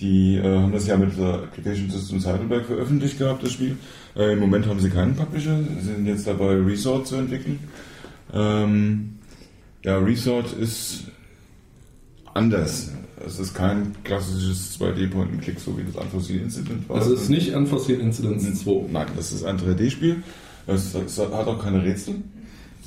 [0.00, 3.76] Die äh, haben das ja mit der Application Systems Heidelberg veröffentlicht gehabt, das Spiel.
[4.16, 7.58] Äh, Im Moment haben sie keinen Publisher, sie sind jetzt dabei, Resort zu entwickeln.
[8.34, 9.18] Ähm,
[9.82, 11.04] ja, Resort ist
[12.34, 12.90] anders.
[13.24, 16.98] Es ist kein klassisches 2D-Point-and-Click, so wie das Unforeseen Incident war.
[16.98, 18.86] Das ist nicht Unforeseen Incidents 2.
[18.90, 20.22] Nein, das ist ein 3D-Spiel.
[20.66, 22.14] Es, es hat auch keine Rätsel.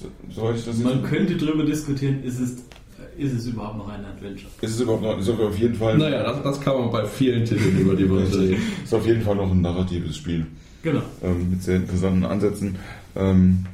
[0.02, 2.52] So- Soweit ich das Man könnte darüber diskutieren, ist es,
[3.18, 4.50] ist es überhaupt noch ein Adventure?
[4.60, 7.46] Ist es überhaupt noch, ist auf jeden Fall, Naja, das, das kann man bei vielen
[7.46, 8.62] Titeln, über die wir uns reden.
[8.84, 10.46] ist auf jeden Fall noch ein narratives Spiel
[10.84, 11.02] Genau.
[11.24, 12.76] ähm, mit sehr interessanten Ansätzen.
[13.16, 13.66] Ähm,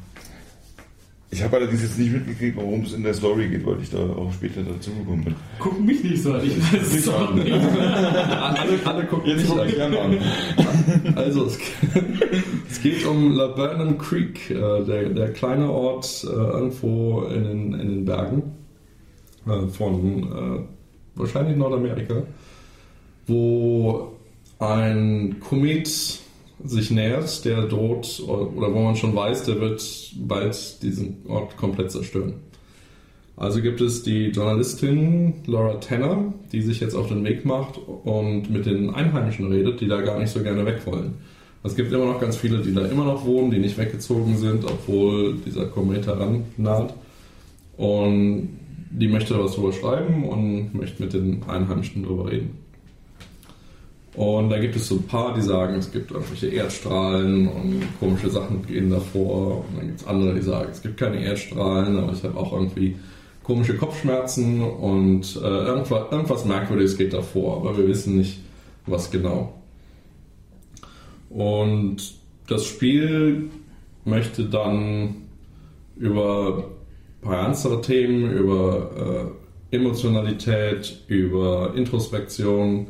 [1.33, 3.99] ich habe allerdings jetzt nicht mitgekriegt, worum es in der Story geht, weil ich da
[3.99, 5.35] auch später dazugekommen bin.
[5.59, 7.35] Guck mich nicht so an, ich weiß es Nicht an.
[7.35, 7.51] nicht.
[7.53, 10.17] Alle, alle gucken Jetzt mich ich gerne an.
[11.15, 11.57] Also, es,
[12.69, 17.87] es geht um Laburnum Creek, äh, der, der kleine Ort äh, irgendwo in den, in
[17.87, 18.43] den Bergen
[19.47, 20.67] äh, von
[21.15, 22.23] wahrscheinlich Nordamerika,
[23.27, 24.11] wo
[24.59, 26.20] ein Komet
[26.65, 29.83] sich nähert, der droht, oder wo man schon weiß, der wird
[30.15, 32.33] bald diesen Ort komplett zerstören.
[33.37, 38.51] Also gibt es die Journalistin Laura Tanner, die sich jetzt auf den Weg macht und
[38.51, 41.15] mit den Einheimischen redet, die da gar nicht so gerne weg wollen.
[41.63, 44.65] Es gibt immer noch ganz viele, die da immer noch wohnen, die nicht weggezogen sind,
[44.65, 46.93] obwohl dieser Komet herannaht.
[47.77, 48.49] Und
[48.91, 52.60] die möchte was drüber schreiben und möchte mit den Einheimischen drüber reden.
[54.15, 58.29] Und da gibt es so ein paar, die sagen, es gibt irgendwelche Erdstrahlen und komische
[58.29, 59.59] Sachen gehen davor.
[59.59, 62.51] Und dann gibt es andere, die sagen, es gibt keine Erdstrahlen, aber ich habe auch
[62.51, 62.97] irgendwie
[63.43, 68.39] komische Kopfschmerzen und äh, irgendwas, irgendwas Merkwürdiges geht davor, aber wir wissen nicht,
[68.85, 69.53] was genau.
[71.29, 71.97] Und
[72.47, 73.49] das Spiel
[74.03, 75.15] möchte dann
[75.95, 76.65] über
[77.21, 79.31] ein paar ernstere Themen, über
[79.71, 82.87] äh, Emotionalität, über Introspektion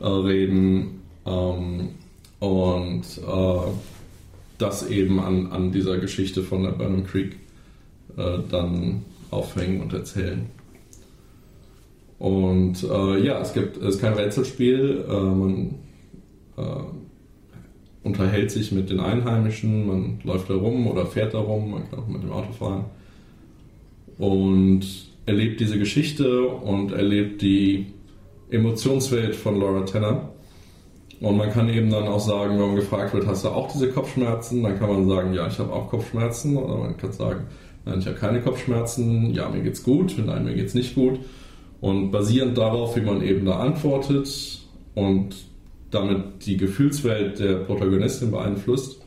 [0.00, 1.90] äh, reden ähm,
[2.40, 3.70] und äh,
[4.58, 7.36] das eben an, an dieser Geschichte von der Burnham Creek
[8.16, 10.46] äh, dann aufhängen und erzählen.
[12.18, 15.74] Und äh, ja, es gibt es ist kein Rätselspiel, äh, man
[16.56, 16.62] äh,
[18.04, 21.98] unterhält sich mit den Einheimischen, man läuft da rum oder fährt da rum, man kann
[21.98, 22.84] auch mit dem Auto fahren
[24.18, 24.82] und
[25.26, 27.86] erlebt diese Geschichte und erlebt die
[28.54, 30.30] Emotionswelt von Laura Tanner.
[31.20, 33.90] Und man kann eben dann auch sagen, wenn man gefragt wird, hast du auch diese
[33.90, 34.62] Kopfschmerzen?
[34.62, 36.56] Dann kann man sagen, ja, ich habe auch Kopfschmerzen.
[36.56, 37.46] Oder man kann sagen,
[37.84, 39.32] nein, ich habe keine Kopfschmerzen.
[39.32, 40.16] Ja, mir geht's gut.
[40.24, 41.20] Nein, mir geht's nicht gut.
[41.80, 44.60] Und basierend darauf, wie man eben da antwortet
[44.94, 45.34] und
[45.90, 49.00] damit die Gefühlswelt der Protagonistin beeinflusst,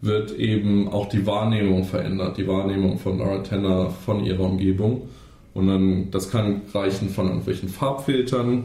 [0.00, 5.08] wird eben auch die Wahrnehmung verändert, die Wahrnehmung von Laura Tanner von ihrer Umgebung.
[5.54, 8.64] Und dann, das kann reichen von irgendwelchen Farbfiltern,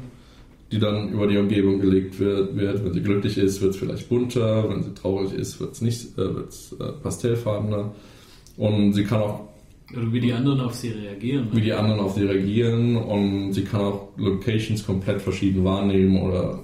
[0.72, 2.56] die dann über die Umgebung gelegt wird.
[2.56, 2.84] wird.
[2.84, 6.18] Wenn sie glücklich ist, wird es vielleicht bunter, wenn sie traurig ist, wird es nicht,
[6.18, 7.92] äh, wird's, äh, pastellfarbener.
[8.58, 9.42] Und sie kann auch
[9.96, 11.48] Oder wie die anderen auf sie reagieren.
[11.52, 16.60] wie die anderen auf sie reagieren und sie kann auch Locations komplett verschieden wahrnehmen oder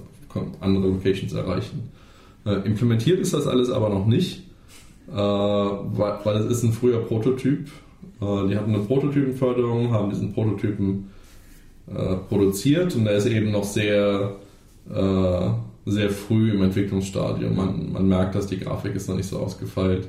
[0.60, 1.92] andere Locations erreichen.
[2.46, 4.44] Äh, implementiert ist das alles aber noch nicht,
[5.10, 7.70] äh, weil, weil es ist ein früher Prototyp.
[8.22, 11.10] Äh, die hatten eine Prototypenförderung, haben diesen Prototypen
[11.88, 14.36] äh, produziert und der ist eben noch sehr,
[14.90, 15.50] äh,
[15.86, 17.56] sehr früh im Entwicklungsstadium.
[17.56, 20.08] Man, man merkt, dass die Grafik ist noch nicht so ausgefeilt.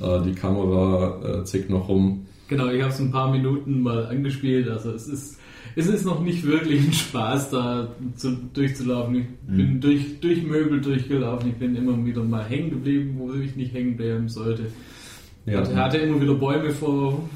[0.00, 2.26] Äh, die Kamera zickt noch rum.
[2.48, 4.68] Genau, ich habe es ein paar Minuten mal angespielt.
[4.68, 5.38] Also es ist,
[5.76, 9.14] es ist noch nicht wirklich ein Spaß, da zu, durchzulaufen.
[9.14, 11.50] Ich bin durch, durch Möbel durchgelaufen.
[11.50, 14.64] Ich bin immer wieder mal hängen geblieben, wo ich nicht hängen bleiben sollte.
[15.46, 15.62] Ja.
[15.62, 17.28] Er hatte immer wieder Bäume vor,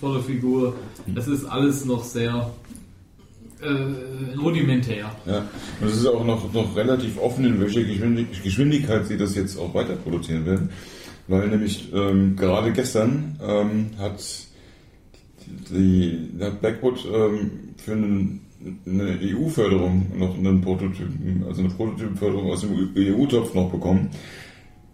[0.00, 0.74] vor der Figur.
[1.14, 2.50] Das ist alles noch sehr
[3.60, 5.10] äh, rudimentär.
[5.26, 5.44] Ja,
[5.80, 9.58] und es ist auch noch, noch relativ offen, in welcher Geschwindig- Geschwindigkeit sie das jetzt
[9.58, 10.70] auch weiter produzieren werden.
[11.26, 14.22] Weil nämlich ähm, gerade gestern ähm, hat
[15.70, 18.40] die hat Blackwood ähm, für einen
[18.86, 24.08] eine EU-Förderung, noch einen Prototypen, also eine Prototypenförderung aus dem EU-Topf noch bekommen,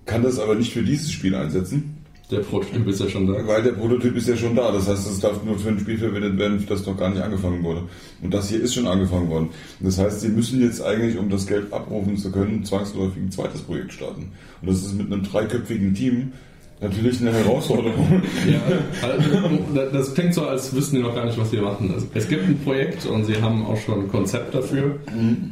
[0.06, 1.96] kann das aber nicht für dieses Spiel einsetzen,
[2.30, 3.34] Der Prototyp ist ja schon da.
[3.46, 4.70] weil der Prototyp ist ja schon da.
[4.72, 7.62] Das heißt, es darf nur für ein Spiel verwendet werden, das noch gar nicht angefangen
[7.64, 7.82] wurde.
[8.22, 9.48] Und das hier ist schon angefangen worden.
[9.80, 13.62] Das heißt, sie müssen jetzt eigentlich, um das Geld abrufen zu können, zwangsläufig ein zweites
[13.62, 14.30] Projekt starten.
[14.62, 16.32] Und das ist mit einem dreiköpfigen Team
[16.80, 18.22] natürlich eine Herausforderung.
[18.50, 18.60] Ja,
[19.06, 21.92] also, das klingt so, als wüssten die noch gar nicht, was sie machen.
[21.96, 24.96] Es- Es gibt ein Projekt und sie haben auch schon ein Konzept dafür.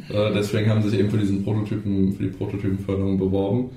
[0.09, 3.71] Äh, Deswegen haben sie sich eben für diesen Prototypen, für die Prototypenförderung beworben.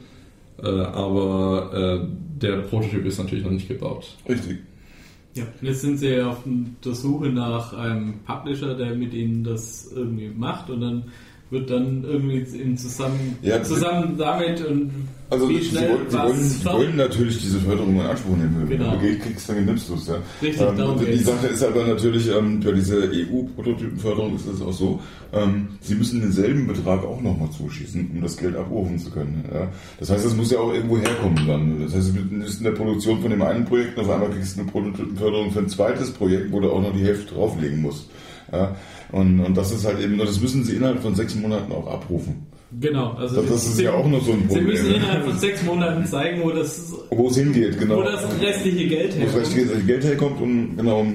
[0.64, 2.08] Äh, Aber äh,
[2.42, 4.16] der Prototyp ist natürlich noch nicht gebaut.
[4.28, 4.60] Richtig.
[5.34, 6.40] Ja, jetzt sind sie auf
[6.84, 11.04] der Suche nach einem Publisher, der mit ihnen das irgendwie macht und dann
[11.52, 14.90] wird dann irgendwie in zusammen, Ja, zusammen damit und
[15.30, 18.56] Also wie sie, schnell wollen, sie, wollen, sie wollen natürlich diese Förderung in Anspruch nehmen.
[18.68, 18.96] Wenn Genau.
[18.96, 20.08] du Geld kriegst, dann nimmst du es.
[20.08, 20.16] Ja.
[20.42, 21.18] Richtig, ähm, darum die.
[21.18, 22.98] Sache ist aber natürlich, ähm, bei dieser
[23.56, 25.00] EU-Prototypenförderung ist es auch so,
[25.34, 29.44] ähm, sie müssen denselben Betrag auch nochmal zuschießen, um das Geld abrufen zu können.
[29.54, 29.68] Ja.
[30.00, 31.82] Das heißt, es muss ja auch irgendwo herkommen dann.
[31.84, 34.58] Das heißt, du bist in der Produktion von dem einen Projekt und auf einmal kriegst
[34.58, 38.08] du eine Prototypenförderung für ein zweites Projekt, wo du auch noch die Hälfte drauflegen musst.
[38.52, 38.76] Ja.
[39.12, 42.48] Und, und das ist halt eben, das müssen sie innerhalb von sechs Monaten auch abrufen.
[42.80, 44.66] Genau, also Das, ist sie, ja auch noch so ein Sie Problem.
[44.68, 44.96] müssen ja.
[44.96, 47.98] innerhalb von sechs Monaten zeigen, wo das, Wo es hingeht, genau.
[47.98, 49.46] wo das restliche Geld Wo herkommt.
[49.76, 51.06] das Geld herkommt und genau,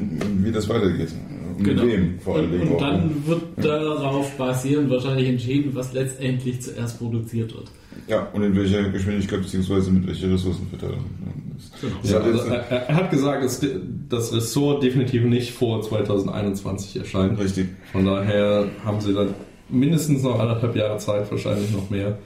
[0.43, 1.09] wie das weitergeht.
[1.57, 1.83] Und Genau.
[1.85, 6.61] mit wem vor allen Und, Dingen und dann wird darauf basierend wahrscheinlich entschieden, was letztendlich
[6.61, 7.71] zuerst produziert wird.
[8.09, 9.91] ja, und in welcher Geschwindigkeit bzw.
[9.91, 11.05] mit welcher Ressourcenverteilung.
[11.81, 11.95] Genau.
[12.03, 13.61] ist Ja, also er, er hat gesagt, dass
[14.09, 17.39] das Ressort definitiv nicht vor 2021 erscheint.
[17.41, 17.69] richtig.
[17.93, 19.35] Von daher haben sie dann
[19.71, 22.19] mindestens noch anderthalb Jahre Zeit, wahrscheinlich noch mehr,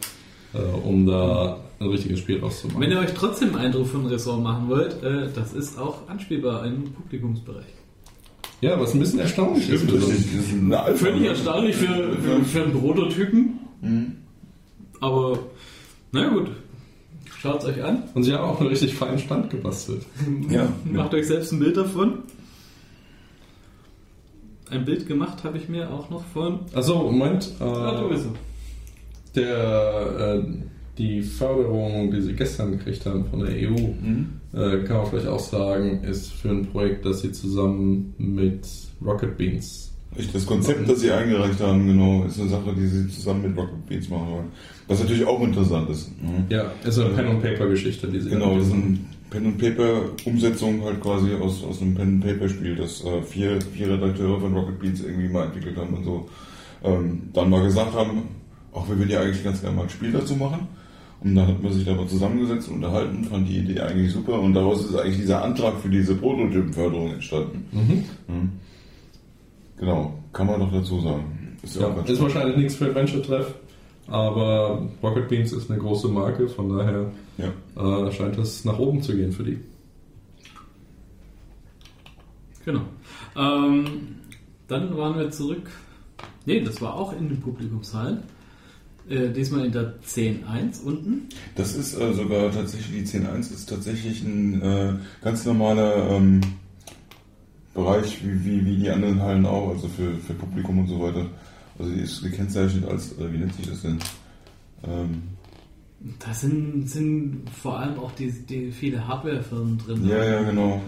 [0.55, 2.81] äh, um da ein richtiges Spiel rauszumachen.
[2.83, 6.67] Wenn ihr euch trotzdem einen Eindruck von Ressort machen wollt, äh, das ist auch anspielbar
[6.67, 7.65] im Publikumsbereich.
[8.61, 9.85] Ja, was ein bisschen erstaunlich ist.
[10.97, 13.59] Völlig erstaunlich für, für, für einen Prototypen.
[15.01, 15.39] Aber,
[16.13, 16.51] na gut,
[17.39, 18.03] schaut es euch an.
[18.15, 20.03] Und sie haben auch einen richtig feinen Stand gebastelt.
[20.51, 22.19] Ja, Macht euch selbst ein Bild davon.
[24.71, 26.61] Ein Bild gemacht habe ich mir auch noch von.
[26.75, 27.51] Achso, Moment.
[27.61, 28.31] Äh, Ah, du bist so.
[29.35, 30.45] der, äh,
[30.99, 33.75] die Förderung, die sie gestern gekriegt haben von der EU,
[34.53, 38.67] äh, kann man vielleicht auch sagen, ist für ein Projekt, das sie zusammen mit
[39.05, 39.93] Rocket Beans
[40.33, 43.87] Das Konzept, das sie eingereicht haben, genau, ist eine Sache, die sie zusammen mit Rocket
[43.87, 44.49] Beans machen wollen.
[44.89, 46.11] Was natürlich auch interessant ist.
[46.21, 46.45] ne?
[46.49, 48.99] Ja, ist eine Pen-and-Paper-Geschichte, die sie Genau, das ist eine
[49.31, 55.01] Pen-and-Paper-Umsetzung halt quasi aus, aus einem Pen-and-Paper-Spiel, das äh, vier, vier Redakteure von Rocket Beans
[55.03, 56.29] irgendwie mal entwickelt haben und so
[56.83, 58.23] ähm, dann mal gesagt haben,
[58.73, 60.67] auch wir würden ja eigentlich ganz gerne mal ein Spiel dazu machen.
[61.23, 64.41] Und dann hat man sich da mal zusammengesetzt und unterhalten, fand die Idee eigentlich super
[64.41, 67.67] und daraus ist eigentlich dieser Antrag für diese Prototypenförderung entstanden.
[67.73, 68.51] Mhm.
[69.77, 71.57] Genau, kann man doch dazu sagen.
[71.63, 73.55] Ist ja, auch Ja, ist wahrscheinlich nichts für Adventure Treff,
[74.07, 78.07] aber Rocket Beans ist eine große Marke, von daher Ja.
[78.07, 79.59] äh, scheint es nach oben zu gehen für die.
[82.65, 82.81] Genau.
[83.37, 83.85] Ähm,
[84.69, 85.71] dann waren wir zurück.
[86.47, 88.23] Nee, das war auch in den Publikumshallen.
[89.11, 91.29] Äh, diesmal in der 10.1 unten.
[91.57, 96.41] Das ist äh, sogar tatsächlich, die 10.1 ist tatsächlich ein äh, ganz normaler ähm,
[97.75, 101.27] Bereich, wie, wie, wie die anderen Hallen auch, also für, für Publikum und so weiter.
[101.77, 103.99] Also die ist gekennzeichnet als, äh, wie nennt sich das denn?
[104.85, 105.23] Ähm,
[106.21, 110.09] Da sind, sind vor allem auch die, die viele Hardware-Firmen drin.
[110.09, 110.81] ja, ja, genau.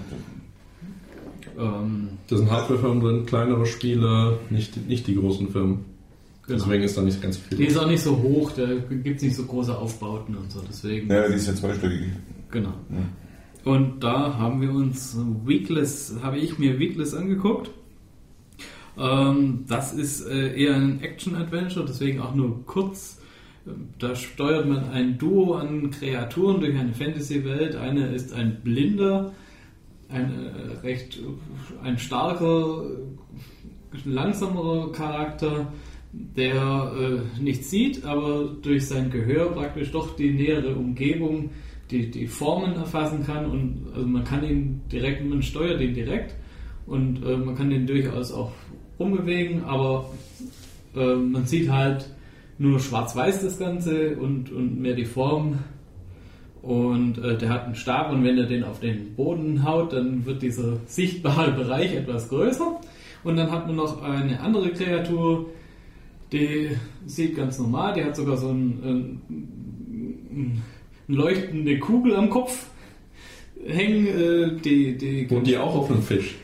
[1.59, 5.92] Ähm, Da sind Hardware-Firmen drin, kleinere Spiele, nicht, nicht die großen Firmen.
[6.53, 6.65] Genau.
[6.65, 7.59] Deswegen ist da nicht ganz viel.
[7.59, 10.61] Die ist auch nicht so hoch, da gibt es nicht so große Aufbauten und so.
[10.69, 11.11] Deswegen.
[11.11, 12.01] Ja, die ist ja zweistöckig.
[12.51, 12.73] Genau.
[13.65, 17.71] Und da haben wir uns Weekless, habe ich mir Weekless angeguckt.
[18.99, 23.19] Ähm, das ist äh, eher ein Action-Adventure, deswegen auch nur kurz.
[23.67, 27.77] Ähm, Da steuert man ein Duo an Kreaturen durch eine Fantasy-Welt.
[27.77, 29.33] Eine ist ein Blinder,
[30.11, 31.19] ein äh, recht
[31.83, 35.73] ein starker, äh, langsamerer Charakter,
[36.13, 41.51] der äh, nichts sieht, aber durch sein Gehör praktisch doch die nähere Umgebung,
[41.91, 46.35] die, die Formen erfassen kann und also man kann ihn direkt, man steuert ihn direkt
[46.87, 48.53] und äh, man kann den durchaus auch
[48.99, 50.11] rumbewegen, aber
[50.95, 52.09] äh, man sieht halt
[52.59, 55.59] nur schwarz-weiß das Ganze und, und mehr die Form
[56.63, 60.25] und äh, der hat einen Stab und wenn er den auf den Boden haut, dann
[60.25, 62.81] wird dieser sichtbare Bereich etwas größer.
[63.25, 65.51] Und dann hat man noch eine andere Kreatur,
[66.33, 66.71] die
[67.07, 70.63] sieht ganz normal, die hat sogar so ein, ein,
[71.09, 72.67] eine leuchtende Kugel am Kopf
[73.67, 74.07] hängen.
[74.07, 76.35] Äh, die, die Und die auch auf einem Fisch.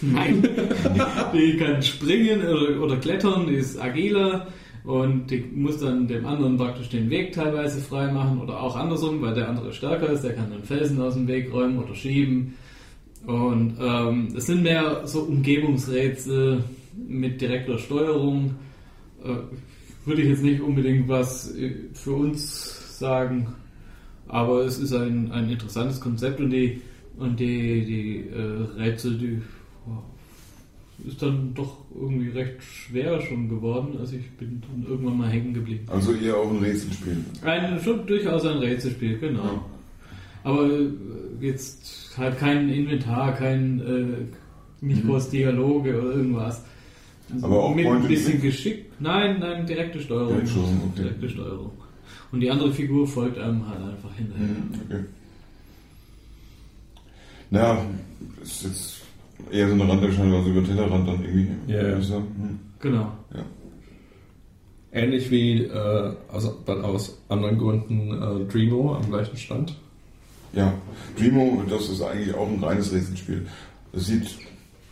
[0.00, 0.42] Nein.
[1.34, 4.48] die kann springen oder, oder klettern, die ist agiler
[4.84, 9.20] und die muss dann dem anderen praktisch den Weg teilweise frei machen oder auch andersrum,
[9.22, 12.54] weil der andere stärker ist, der kann dann Felsen aus dem Weg räumen oder schieben.
[13.26, 16.62] Und ähm, es sind mehr so Umgebungsrätsel
[17.08, 18.54] mit direkter Steuerung.
[19.26, 23.48] Äh, würde ich jetzt nicht unbedingt was äh, für uns sagen,
[24.28, 26.80] aber es ist ein, ein interessantes Konzept und die,
[27.18, 29.42] und die, die äh, Rätsel, die
[29.86, 33.96] oh, ist dann doch irgendwie recht schwer schon geworden.
[33.98, 35.84] Also ich bin dann irgendwann mal hängen geblieben.
[35.88, 37.16] Also eher auch ein Rätselspiel.
[37.42, 39.64] Ein, schon durchaus ein Rätselspiel, genau.
[40.44, 40.88] Aber äh,
[41.40, 45.08] jetzt halt kein Inventar, kein äh, nicht Mhm.
[45.08, 46.64] groß Dialoge oder irgendwas.
[47.32, 48.40] Also Aber auch mit Point ein bisschen?
[48.40, 48.85] Geschick.
[48.98, 50.28] Nein, nein, direkte Steuerung.
[50.28, 51.02] Direkte Steuerung, okay.
[51.02, 51.70] Direkte Steuerung.
[52.32, 54.46] Und die andere Figur folgt einem halt einfach hinterher.
[54.46, 55.04] Mhm, Okay.
[57.50, 57.78] Na,
[58.42, 59.00] ist jetzt
[59.52, 61.48] eher so eine Randerscheinung, also über den Tellerrand dann irgendwie.
[61.68, 62.16] Ja, ja.
[62.16, 62.58] Hm.
[62.80, 63.12] Genau.
[64.92, 69.76] Ähnlich wie äh, also, weil aus anderen Gründen äh, Dreamo am gleichen Stand.
[70.54, 70.72] Ja,
[71.18, 73.46] Dreamo, das ist eigentlich auch ein reines Rätselspiel.
[73.92, 74.26] Es sieht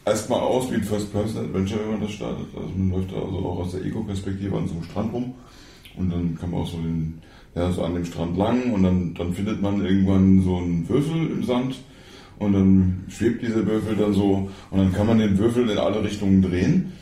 [0.05, 2.47] erstmal aus wie ein First-Person-Adventure, wenn man das startet.
[2.55, 5.35] Also man läuft da also auch aus der Ego-Perspektive an so einem Strand rum
[5.97, 7.21] und dann kann man auch so, den,
[7.55, 11.31] ja, so an dem Strand lang und dann, dann findet man irgendwann so einen Würfel
[11.31, 11.77] im Sand
[12.39, 16.03] und dann schwebt dieser Würfel dann so und dann kann man den Würfel in alle
[16.03, 16.93] Richtungen drehen.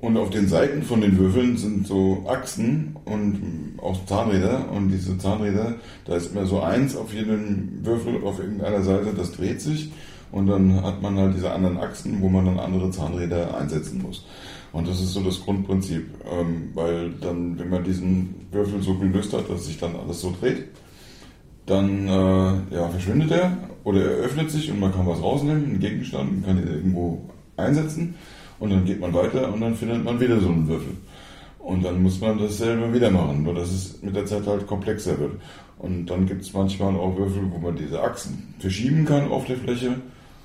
[0.00, 4.72] Und auf den Seiten von den Würfeln sind so Achsen und auch Zahnräder.
[4.72, 5.74] Und diese Zahnräder,
[6.06, 9.90] da ist immer so eins auf jedem Würfel auf irgendeiner Seite, das dreht sich.
[10.32, 14.24] Und dann hat man halt diese anderen Achsen, wo man dann andere Zahnräder einsetzen muss.
[14.72, 16.06] Und das ist so das Grundprinzip.
[16.30, 20.32] Ähm, weil dann, wenn man diesen Würfel so gelöst hat, dass sich dann alles so
[20.40, 20.68] dreht,
[21.66, 25.80] dann äh, ja, verschwindet er oder er öffnet sich und man kann was rausnehmen, einen
[25.80, 27.22] Gegenstand, und kann ihn irgendwo
[27.56, 28.14] einsetzen
[28.58, 30.96] und dann geht man weiter und dann findet man wieder so einen Würfel.
[31.58, 35.18] Und dann muss man dasselbe wieder machen, nur dass es mit der Zeit halt komplexer
[35.18, 35.32] wird.
[35.78, 39.56] Und dann gibt es manchmal auch Würfel, wo man diese Achsen verschieben kann auf der
[39.56, 39.96] Fläche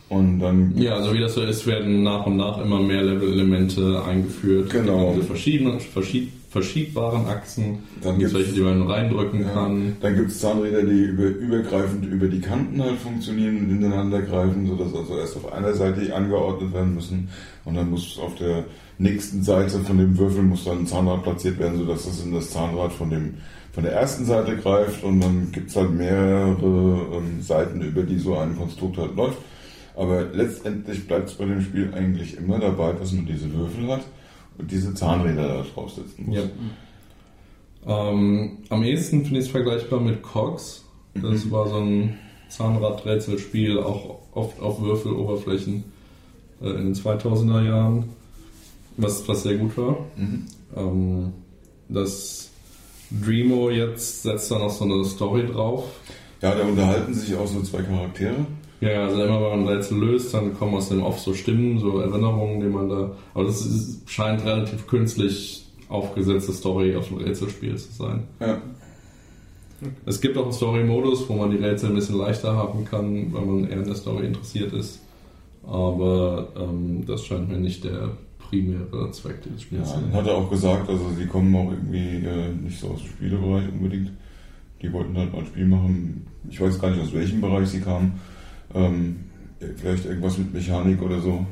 [0.10, 4.04] und dann Ja, also wie das so ist, werden nach und nach immer mehr Level-Elemente
[4.08, 4.70] eingeführt.
[4.70, 5.14] Genau.
[5.16, 7.80] Diese verschiedenen, verschied, verschiebbaren Achsen.
[8.02, 9.98] Dann Dann gibt es gibt's- welche, die man reindrücken Ja, kann.
[10.02, 14.66] Dann gibt es Zahnräder, die über, übergreifend über die Kanten halt funktionieren und ineinander greifen,
[14.68, 17.28] sodass also erst auf einer Seite angeordnet werden müssen
[17.66, 18.64] und dann muss auf der
[18.98, 22.50] nächsten Seite von dem Würfel muss dann ein Zahnrad platziert werden, sodass es in das
[22.52, 23.34] Zahnrad von dem
[23.74, 28.18] von der ersten Seite greift und dann gibt es halt mehrere ähm, Seiten, über die
[28.18, 29.38] so ein Konstrukt halt läuft.
[29.96, 34.04] Aber letztendlich bleibt es bei dem Spiel eigentlich immer dabei, dass man diese Würfel hat
[34.58, 36.38] und diese Zahnräder da draufsetzen muss.
[36.38, 36.44] Ja.
[37.88, 40.84] Ähm, am ehesten finde ich es vergleichbar mit Cogs.
[41.14, 42.18] Das war so ein
[42.50, 45.86] Zahnradrätselspiel, auch oft auf Würfeloberflächen
[46.62, 48.10] äh, in den 2000er Jahren,
[48.98, 49.98] was, was sehr gut war.
[50.18, 50.46] Mhm.
[50.76, 51.34] Ähm,
[51.88, 52.50] das
[53.12, 55.86] Dreamo jetzt setzt da noch so eine Story drauf.
[56.42, 58.46] Ja, da unterhalten sich auch so zwei Charaktere.
[58.82, 61.80] Ja, also immer wenn man ein Rätsel löst, dann kommen aus dem Off so Stimmen,
[61.80, 63.12] so Erinnerungen, die man da.
[63.34, 68.24] Aber das ist, scheint relativ künstlich aufgesetzte Story auf ein Rätselspiel zu sein.
[68.40, 68.58] Ja.
[70.06, 73.46] Es gibt auch einen Story-Modus, wo man die Rätsel ein bisschen leichter haben kann, wenn
[73.46, 75.00] man eher in der Story interessiert ist.
[75.66, 78.10] Aber ähm, das scheint mir nicht der
[78.40, 80.14] primäre Zweck dieses Ja, Spiels zu dann sein.
[80.14, 83.66] hat er auch gesagt, also sie kommen auch irgendwie äh, nicht so aus dem Spielebereich
[83.72, 84.12] unbedingt.
[84.82, 86.28] Die wollten halt mal ein Spiel machen.
[86.50, 88.14] Ich weiß gar nicht, aus welchem Bereich sie kamen.
[88.74, 89.18] Ähm,
[89.78, 91.46] vielleicht irgendwas mit Mechanik oder so.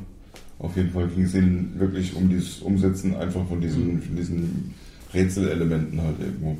[0.58, 4.74] Auf jeden Fall ging es ihnen wirklich um dieses Umsetzen einfach von diesen, von diesen
[5.12, 6.56] Rätselelementen halt irgendwo.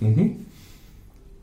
[0.00, 0.46] Mhm.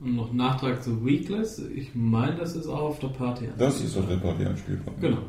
[0.02, 1.62] Und noch Nachtrag zu Weekless.
[1.74, 3.48] Ich meine, das ist auch auf der Party.
[3.58, 4.94] Das ist auf der Party anspielbar.
[5.02, 5.20] Genau.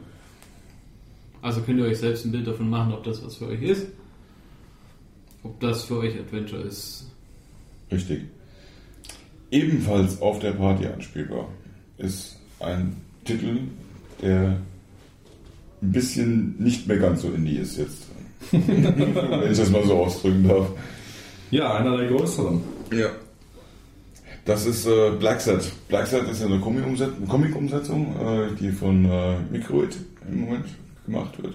[1.40, 3.86] Also könnt ihr euch selbst ein Bild davon machen, ob das was für euch ist.
[5.42, 7.10] Ob das für euch Adventure ist.
[7.90, 8.22] Richtig.
[9.50, 11.48] Ebenfalls auf der Party anspielbar
[11.98, 12.96] ist ein
[13.26, 13.58] Titel,
[14.22, 14.56] der
[15.82, 18.06] ein bisschen nicht mehr ganz so indie ist jetzt.
[18.52, 20.68] Wenn ich das mal so ausdrücken darf.
[21.50, 22.60] Ja, einer der größeren.
[22.92, 23.08] Ja.
[24.44, 25.70] Das ist äh, Black Set.
[25.88, 29.96] Black Set ist ja eine Comic-Umset- eine Comic-Umsetzung, äh, die von äh, Microid
[30.30, 30.66] im Moment
[31.04, 31.54] gemacht wird.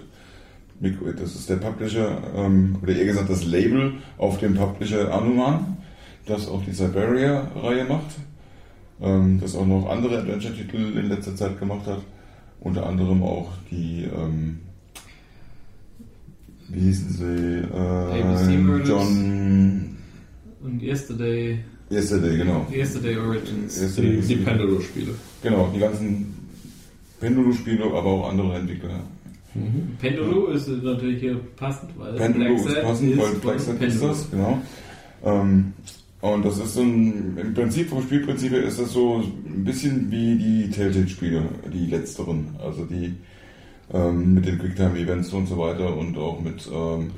[0.80, 5.78] Microid, das ist der Publisher, ähm, oder eher gesagt das Label auf dem Publisher Anuman,
[6.26, 8.16] das auch die Siberia-Reihe macht.
[9.02, 12.00] Ähm, das auch noch andere Adventure-Titel in letzter Zeit gemacht hat.
[12.60, 14.60] Unter anderem auch die, ähm,
[16.68, 17.64] wie hießen sie?
[17.74, 18.88] ABC Äh.
[18.88, 19.96] John
[20.62, 21.58] Und Yesterday,
[21.90, 22.64] Yesterday, genau.
[22.72, 23.80] Yesterday Origins.
[23.80, 25.14] Yesterday Die, die ist- Pendulo-Spiele.
[25.42, 26.34] Genau, die ganzen
[27.18, 29.00] Pendulum-Spiele, aber auch andere Entwickler.
[30.00, 34.02] Pendulu ist natürlich hier passend, weil Pendulum ist Black passend, weil von Black Set ist
[34.02, 34.58] das, genau.
[35.24, 35.72] Ähm,
[36.22, 40.08] und das ist so ein, im Prinzip, vom Spielprinzip her ist das so ein bisschen
[40.10, 41.42] wie die Telltale-Spiele,
[41.72, 42.46] die letzteren.
[42.64, 43.12] Also die
[43.92, 47.10] ähm, mit den Quicktime-Events und so weiter und auch mit, ähm,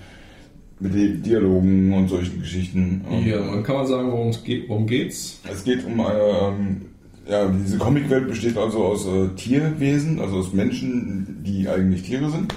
[0.80, 3.04] mit den Dialogen und solchen Geschichten.
[3.26, 5.38] Ja, man kann man sagen, worum es geht, worum geht's?
[5.52, 6.82] Es geht um eine, ähm,
[7.28, 12.54] ja, diese Comicwelt besteht also aus äh, Tierwesen, also aus Menschen, die eigentlich Tiere sind.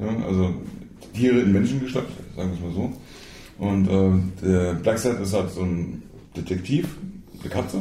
[0.00, 0.54] Ja, also
[1.12, 2.92] Tiere in Menschengestalt, sagen wir es mal so.
[3.62, 6.02] Und äh, der Blacksad ist halt so ein
[6.36, 6.96] Detektiv,
[7.40, 7.78] eine Katze.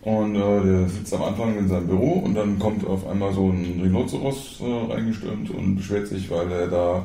[0.00, 3.48] Und äh, der sitzt am Anfang in seinem Büro und dann kommt auf einmal so
[3.48, 7.04] ein Rhinoceros äh, reingestürmt und beschwert sich, weil er da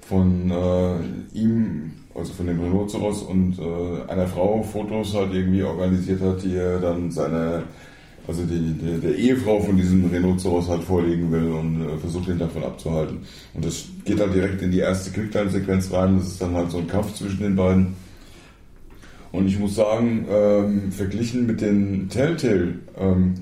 [0.00, 6.22] von äh, ihm, also von dem Rhinoceros und äh, einer Frau Fotos halt irgendwie organisiert
[6.22, 7.64] hat, die er dann seine,
[8.28, 12.38] also die, die, der Ehefrau von diesem Rhinoceros halt vorlegen will und äh, versucht ihn
[12.38, 13.20] davon abzuhalten.
[13.54, 16.18] Und das geht dann direkt in die erste Quicktime-Sequenz rein.
[16.18, 17.94] Das ist dann halt so ein Kampf zwischen den beiden.
[19.32, 23.34] Und ich muss sagen, ähm, verglichen mit den Telltale ähm,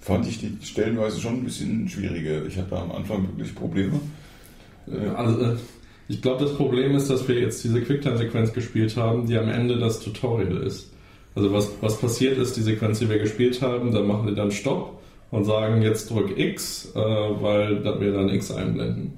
[0.00, 2.44] fand ich die stellenweise schon ein bisschen schwieriger.
[2.46, 3.98] Ich hatte am Anfang wirklich Probleme.
[5.16, 5.56] Also, äh,
[6.08, 9.78] ich glaube, das Problem ist, dass wir jetzt diese Quicktime-Sequenz gespielt haben, die am Ende
[9.78, 10.89] das Tutorial ist.
[11.34, 14.50] Also was, was passiert ist, die Sequenz, die wir gespielt haben, da machen die dann
[14.50, 14.98] Stopp
[15.30, 19.12] und sagen, jetzt drück X, äh, weil dann wir dann X einblenden.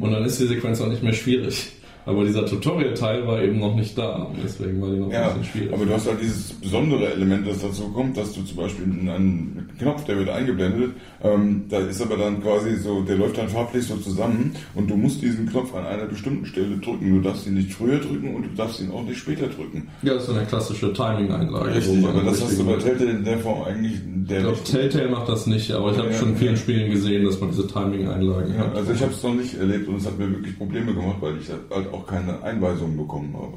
[0.00, 1.72] Und dann ist die Sequenz auch nicht mehr schwierig.
[2.08, 4.26] Aber dieser Tutorial-Teil war eben noch nicht da.
[4.42, 5.72] Deswegen war die noch ein Ja, bisschen schwierig.
[5.74, 9.68] aber du hast halt dieses besondere Element, das dazu kommt, dass du zum Beispiel einen
[9.78, 10.92] Knopf, der wird eingeblendet,
[11.22, 14.96] ähm, da ist aber dann quasi so, der läuft dann farblich so zusammen und du
[14.96, 17.14] musst diesen Knopf an einer bestimmten Stelle drücken.
[17.14, 19.88] Du darfst ihn nicht früher drücken und du darfst ihn auch nicht später drücken.
[20.02, 21.74] ja, das ist so eine klassische Timing-Einlage.
[21.74, 24.58] Richtig, aber das hast du bei Telltale in der Form eigentlich der Ich glaube.
[24.64, 26.56] Telltale macht das nicht, aber ich habe Ja, schon in vielen.
[26.56, 28.76] Spielen gesehen, dass man diese Timing-Einlagen Ja, hat.
[28.76, 31.34] also ich habe es noch nicht erlebt und es hat mir wirklich Probleme gemacht, weil
[31.40, 33.54] ich halt auch keine Einweisungen bekommen habe.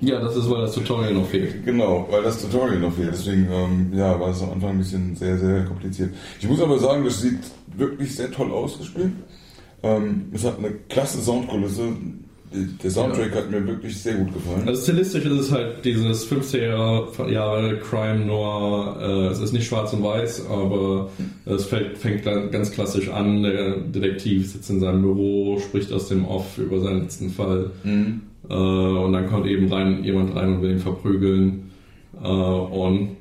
[0.00, 1.64] Ja, das ist, weil das Tutorial noch fehlt.
[1.64, 3.12] Genau, weil das Tutorial noch fehlt.
[3.12, 6.14] Deswegen ähm, ja, war es am Anfang ein bisschen sehr, sehr kompliziert.
[6.38, 7.40] Ich muss aber sagen, das sieht
[7.76, 9.12] wirklich sehr toll aus, das Spiel.
[9.82, 11.96] Ähm, es hat eine klasse Soundkulisse.
[12.52, 14.68] Der Soundtrack hat mir wirklich sehr gut gefallen.
[14.68, 18.96] Also stilistisch ist es halt dieses 50er Jahre, Crime Noir.
[19.00, 21.10] Äh, es ist nicht schwarz und weiß, aber
[21.44, 23.42] es fängt, fängt ganz klassisch an.
[23.42, 27.70] Der Detektiv sitzt in seinem Büro, spricht aus dem Off über seinen letzten Fall.
[27.84, 28.22] Mhm.
[28.48, 31.70] Äh, und dann kommt eben rein, jemand rein und will ihn verprügeln.
[32.22, 33.16] Äh, und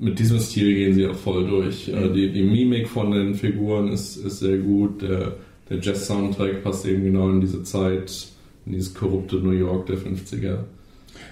[0.00, 1.88] mit diesem Stil gehen sie auch voll durch.
[1.88, 5.02] Äh, die, die Mimik von den Figuren ist, ist sehr gut.
[5.02, 5.36] Der,
[5.68, 8.31] der Jazz-Soundtrack passt eben genau in diese Zeit,
[8.66, 10.58] in dieses korrupte New York der 50er.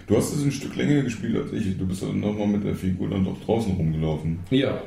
[0.07, 1.77] Du hast es ein Stück länger gespielt als ich.
[1.79, 4.41] Du bist dann nochmal mit der Figur dann doch draußen rumgelaufen.
[4.51, 4.83] Ja.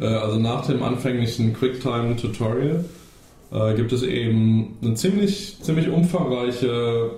[0.00, 2.84] Äh, Also nach dem anfänglichen Quicktime-Tutorial
[3.52, 7.10] äh, gibt es eben eine ziemlich, ziemlich umfangreiche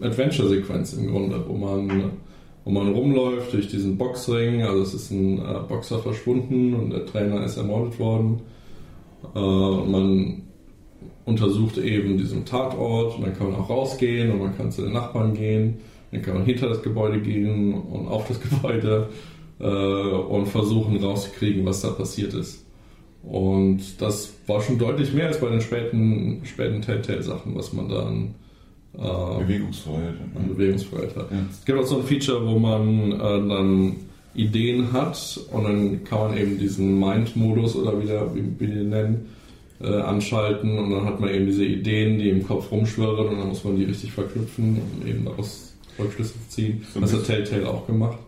[0.00, 2.12] Adventure-Sequenz im Grunde, wo man,
[2.64, 4.62] wo man rumläuft durch diesen Boxring.
[4.62, 8.40] Also es ist ein äh, Boxer verschwunden und der Trainer ist ermordet worden.
[9.34, 10.42] Man
[11.28, 14.92] untersucht eben diesen Tatort und dann kann man auch rausgehen und man kann zu den
[14.92, 15.78] Nachbarn gehen.
[16.10, 19.08] Dann kann man hinter das Gebäude gehen und auf das Gebäude
[19.60, 22.64] äh, und versuchen rauszukriegen, was da passiert ist.
[23.22, 28.34] Und das war schon deutlich mehr als bei den späten, späten Telltale-Sachen, was man dann
[28.94, 30.14] äh, Bewegungsfreiheit.
[30.34, 31.30] an Bewegungsfreiheit hat.
[31.30, 31.38] Ja.
[31.50, 33.96] Es gibt auch so ein Feature, wo man äh, dann
[34.34, 39.26] Ideen hat und dann kann man eben diesen Mind-Modus oder wieder, wie, wie die nennen,
[39.80, 43.48] äh, anschalten und dann hat man eben diese Ideen, die im Kopf rumschwirren und dann
[43.48, 46.84] muss man die richtig verknüpfen und eben daraus Rückschlüsse ziehen.
[46.92, 48.18] So das hat Telltale auch gemacht.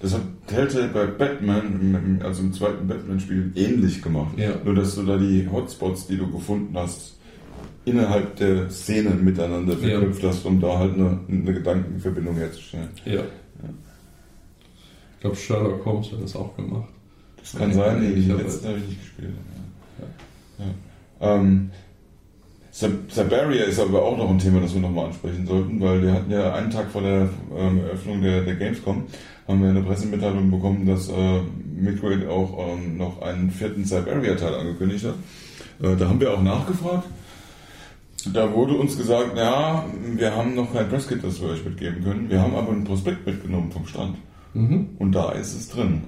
[0.00, 4.36] Das hat Telltale bei Batman, also im zweiten Batman-Spiel, ähnlich gemacht.
[4.36, 4.50] Ja.
[4.64, 7.16] Nur, dass du da die Hotspots, die du gefunden hast,
[7.84, 9.78] innerhalb der Szene miteinander Ja.
[9.98, 12.88] verknüpft hast, um da halt eine, eine Gedankenverbindung herzustellen.
[13.04, 13.20] Ja.
[15.14, 16.88] Ich glaube, Sherlock Holmes hat das auch gemacht.
[17.40, 19.30] Das kann sein, nee, Ich hab- letzte habe ich nicht gespielt.
[20.58, 20.64] Ja.
[21.20, 21.70] Ähm,
[22.70, 26.30] Siberia ist aber auch noch ein Thema, das wir nochmal ansprechen sollten, weil wir hatten
[26.30, 29.04] ja einen Tag vor der ähm, Eröffnung der, der Gamescom,
[29.48, 31.40] haben wir eine Pressemitteilung bekommen, dass äh,
[31.74, 35.14] Midway auch ähm, noch einen vierten Siberia-Teil angekündigt hat.
[35.82, 37.04] Äh, da haben wir auch nachgefragt.
[38.34, 42.28] Da wurde uns gesagt, ja, wir haben noch kein Presskit, das wir euch mitgeben können.
[42.28, 44.16] Wir haben aber ein Prospekt mitgenommen vom Stand.
[44.52, 44.90] Mhm.
[44.98, 46.02] Und da ist es drin.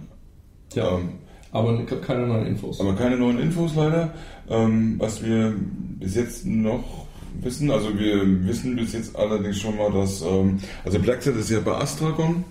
[0.74, 0.98] Ja.
[0.98, 1.12] Ähm,
[1.52, 2.80] Aber keine neuen Infos.
[2.80, 4.12] aber keine neuen Infos leider.
[4.50, 5.54] Ähm, was wir
[5.98, 7.06] bis jetzt noch
[7.40, 11.60] wissen, also wir wissen bis jetzt allerdings schon mal, dass, ähm, also Blackset ist ja
[11.60, 12.44] bei Astragon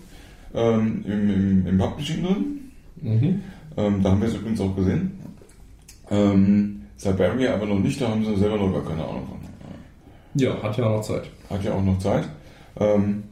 [0.53, 2.71] ähm, im, im, im Publishing drin.
[3.01, 3.41] Mhm.
[3.77, 5.11] Ähm, da haben wir es übrigens auch gesehen.
[6.09, 9.37] Ähm, Siberia aber noch nicht, da haben sie selber noch gar keine Ahnung von.
[10.33, 11.23] Ja, hat ja auch noch Zeit.
[11.49, 12.27] Hat ja auch noch Zeit.
[12.79, 13.23] Ähm,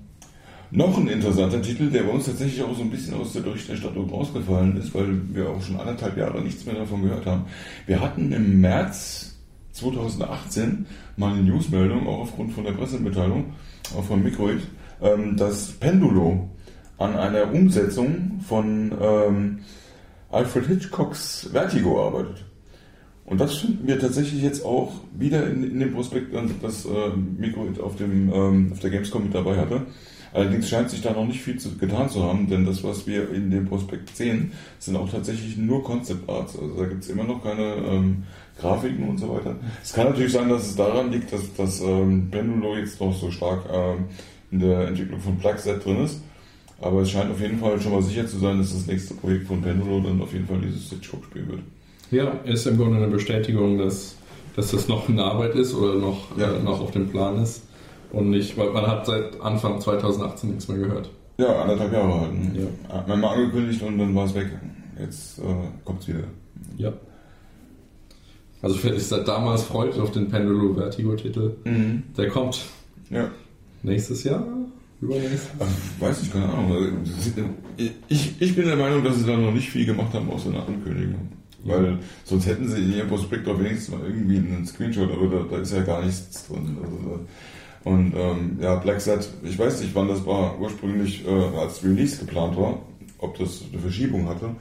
[0.72, 4.10] noch ein interessanter Titel, der bei uns tatsächlich auch so ein bisschen aus der Berichterstattung
[4.10, 7.46] rausgefallen ist, weil wir auch schon anderthalb Jahre nichts mehr davon gehört haben.
[7.86, 9.36] Wir hatten im März
[9.74, 10.86] 2018
[11.18, 13.54] mal eine Newsmeldung, auch aufgrund von der Pressemitteilung,
[13.96, 14.62] auch von Microid,
[15.02, 16.50] ähm, dass Pendulo
[16.98, 19.60] an einer Umsetzung von ähm,
[20.32, 22.46] Alfred Hitchcocks Vertigo arbeitet.
[23.26, 27.96] Und das finden wir tatsächlich jetzt auch wieder in, in dem Prospekt, das äh, auf,
[27.96, 29.82] dem, ähm, auf der Gamescom mit dabei hatte.
[30.36, 33.32] Allerdings scheint sich da noch nicht viel zu, getan zu haben, denn das, was wir
[33.34, 36.60] in dem Prospekt sehen, sind auch tatsächlich nur Concept Arts.
[36.60, 38.24] Also da gibt es immer noch keine ähm,
[38.60, 39.56] Grafiken und so weiter.
[39.82, 43.32] Es kann natürlich sein, dass es daran liegt, dass, dass ähm, Pendulo jetzt noch so
[43.32, 44.06] stark ähm,
[44.52, 46.22] in der Entwicklung von Plugset drin ist.
[46.82, 49.48] Aber es scheint auf jeden Fall schon mal sicher zu sein, dass das nächste Projekt
[49.48, 51.62] von Pendulo dann auf jeden Fall dieses Hitchcock-Spiel wird.
[52.12, 54.18] Ja, ist im Grunde eine Bestätigung, dass,
[54.58, 56.54] dass das noch in Arbeit ist oder noch, Ja.
[56.54, 57.64] äh, noch auf dem Plan ist.
[58.12, 61.10] Und nicht, weil man hat seit Anfang 2018 nichts mehr gehört.
[61.38, 62.34] Ja, anderthalb Jahre halt.
[62.34, 62.62] Ne?
[62.90, 62.96] Ja.
[62.96, 64.48] Hat man mal angekündigt und dann war es weg.
[65.00, 65.44] Jetzt äh,
[65.84, 66.24] kommt es wieder.
[66.78, 66.94] Ja.
[68.62, 71.52] Also sich seit damals freut auf den Pendulo Vertigo-Titel,
[72.18, 72.62] der kommt
[73.12, 73.30] Ja.
[73.84, 74.44] nächstes Jahr,
[75.02, 75.50] übernächstes.
[76.00, 77.04] Weiß ich, keine Ahnung.
[78.08, 80.66] Ich, ich bin der Meinung, dass sie da noch nicht viel gemacht haben außer einer
[80.66, 81.30] Ankündigung.
[81.64, 85.46] Weil sonst hätten sie in ihrem Prospekt doch wenigstens mal irgendwie einen Screenshot, aber da,
[85.52, 86.78] da ist ja gar nichts drin.
[86.82, 87.20] Also,
[87.86, 92.18] und ähm, ja, Black Set, ich weiß nicht, wann das war ursprünglich äh, als Release
[92.18, 92.80] geplant war,
[93.20, 94.56] ob das eine Verschiebung hatte.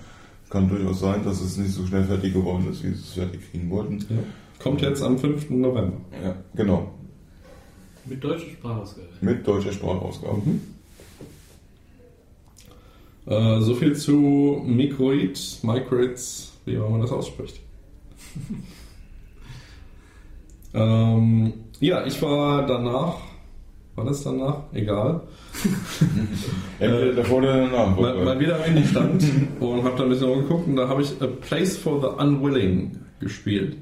[0.50, 3.50] Kann durchaus sein, dass es nicht so schnell fertig geworden ist, wie sie es fertig
[3.50, 3.98] kriegen wollten.
[4.10, 4.22] Ja.
[4.62, 5.48] Kommt jetzt am 5.
[5.50, 5.96] November.
[6.22, 6.90] Ja, genau.
[8.04, 9.08] Mit deutscher Sprachausgabe.
[9.22, 10.42] Mit deutscher Sprachausgabe.
[13.24, 17.58] Äh, so viel zu Microid, Microids, wie auch man das ausspricht.
[20.74, 23.16] ähm, ja, ich war danach,
[23.94, 24.62] war das danach?
[24.72, 25.20] Egal.
[26.78, 27.94] Entweder davor oder danach.
[27.94, 29.24] Mal, mal wieder am stand
[29.60, 32.98] und habe da ein bisschen rumgeguckt und da habe ich A Place for the Unwilling
[33.20, 33.76] gespielt,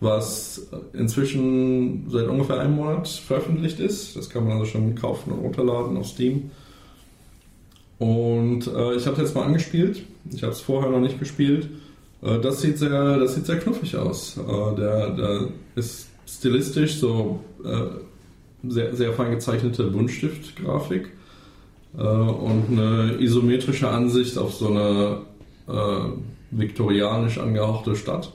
[0.00, 4.16] was inzwischen seit ungefähr einem Monat veröffentlicht ist.
[4.16, 6.50] Das kann man also schon kaufen und runterladen auf Steam.
[7.98, 10.02] Und äh, ich habe es jetzt mal angespielt.
[10.32, 11.68] Ich habe es vorher noch nicht gespielt.
[12.20, 14.36] Äh, das, sieht sehr, das sieht sehr knuffig aus.
[14.36, 21.08] Äh, der, der ist stilistisch so äh, sehr, sehr fein gezeichnete Buntstift-Grafik
[21.96, 25.22] äh, und eine isometrische Ansicht auf so eine
[25.68, 26.10] äh,
[26.50, 28.32] viktorianisch angehauchte Stadt,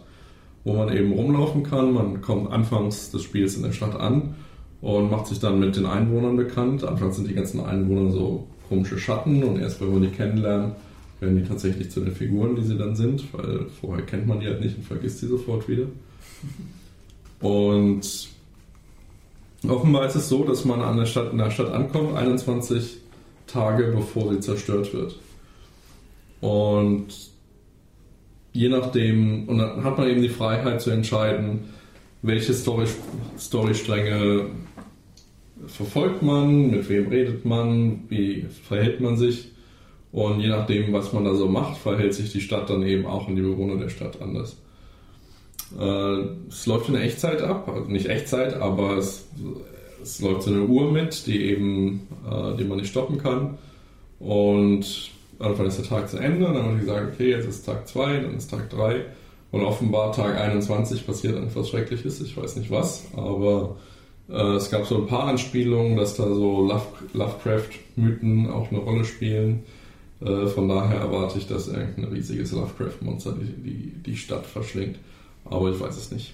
[0.64, 1.94] wo man eben rumlaufen kann.
[1.94, 4.36] Man kommt anfangs des Spiels in der Stadt an
[4.82, 6.84] und macht sich dann mit den Einwohnern bekannt.
[6.84, 10.76] Anfangs sind die ganzen Einwohner so komische Schatten und erst wenn man die kennenlernt,
[11.20, 14.48] werden die tatsächlich zu den Figuren, die sie dann sind, weil vorher kennt man die
[14.48, 15.86] halt nicht und vergisst sie sofort wieder.
[17.44, 18.30] Und
[19.68, 23.00] offenbar ist es so, dass man an der Stadt, in der Stadt ankommt, 21
[23.48, 25.20] Tage bevor sie zerstört wird.
[26.40, 27.08] Und
[28.54, 31.66] je nachdem, und dann hat man eben die Freiheit zu entscheiden,
[32.22, 32.86] welche Story,
[33.38, 34.46] Storystränge
[35.68, 39.52] verfolgt man, mit wem redet man, wie verhält man sich.
[40.14, 43.28] Und je nachdem, was man da so macht, verhält sich die Stadt dann eben auch
[43.28, 44.63] und die Bewohner der Stadt anders.
[45.80, 49.26] Äh, es läuft in Echtzeit ab, also nicht Echtzeit, aber es,
[50.02, 53.58] es läuft so eine Uhr mit, die eben, äh, die man nicht stoppen kann.
[54.20, 57.88] Und irgendwann ist der Tag zu Ende, dann haben die gesagt, okay, jetzt ist Tag
[57.88, 59.06] 2, dann ist Tag 3.
[59.52, 63.76] Und offenbar Tag 21 passiert etwas Schreckliches, ich weiß nicht was, aber
[64.30, 69.06] äh, es gab so ein paar Anspielungen, dass da so Love, Lovecraft-Mythen auch eine Rolle
[69.06, 69.64] spielen.
[70.22, 74.98] Äh, von daher erwarte ich, dass irgendein riesiges Lovecraft-Monster die, die, die Stadt verschlingt.
[75.46, 76.34] Aber ich weiß es nicht.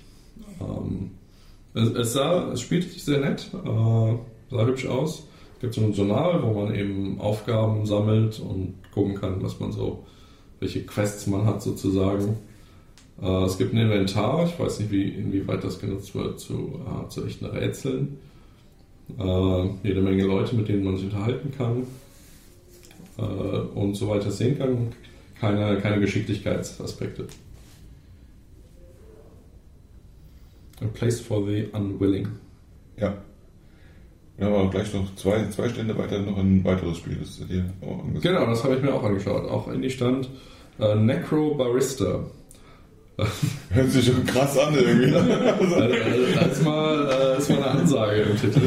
[0.62, 1.12] Ähm,
[1.74, 4.14] es, es, sah, es spielte sich sehr nett, äh,
[4.52, 5.28] sah hübsch aus.
[5.56, 9.72] Es gibt so ein Journal, wo man eben Aufgaben sammelt und gucken kann, was man
[9.72, 10.06] so,
[10.60, 12.38] welche Quests man hat sozusagen.
[13.22, 17.10] Äh, es gibt ein Inventar, ich weiß nicht, wie, inwieweit das genutzt wird zu, äh,
[17.10, 18.18] zu echten Rätseln.
[19.18, 21.88] Äh, jede Menge Leute, mit denen man sich unterhalten kann
[23.18, 24.94] äh, und so weiter sehen kann.
[25.40, 27.28] Keine, keine Geschicklichkeitsaspekte.
[30.82, 32.28] A Place for the Unwilling.
[32.98, 33.18] Ja.
[34.40, 37.66] Ja, aber gleich noch zwei, zwei Stände weiter noch ein weiteres Spiel, das du dir
[37.82, 39.50] auch Genau, das habe ich mir auch angeschaut.
[39.50, 40.30] Auch in die stand
[40.80, 42.24] äh, Necro Barista.
[43.70, 45.14] Hört sich schon krass an irgendwie.
[45.60, 48.62] Also, da ist mal, äh, ist mal eine Ansage im Titel.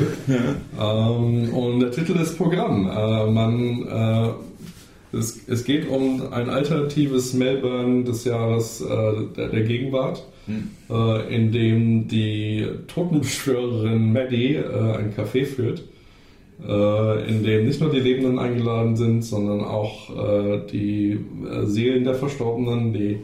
[0.79, 2.87] Ähm, und der Titel ist Programm.
[2.87, 8.87] Äh, man, äh, es, es geht um ein alternatives Melbourne des Jahres äh,
[9.37, 10.23] der, der Gegenwart.
[10.91, 15.85] Äh, in dem die Totenbeschwörerin Maddie äh, ein Café führt,
[16.67, 22.05] äh, in dem nicht nur die Lebenden eingeladen sind, sondern auch äh, die äh, Seelen
[22.05, 23.19] der Verstorbenen, die,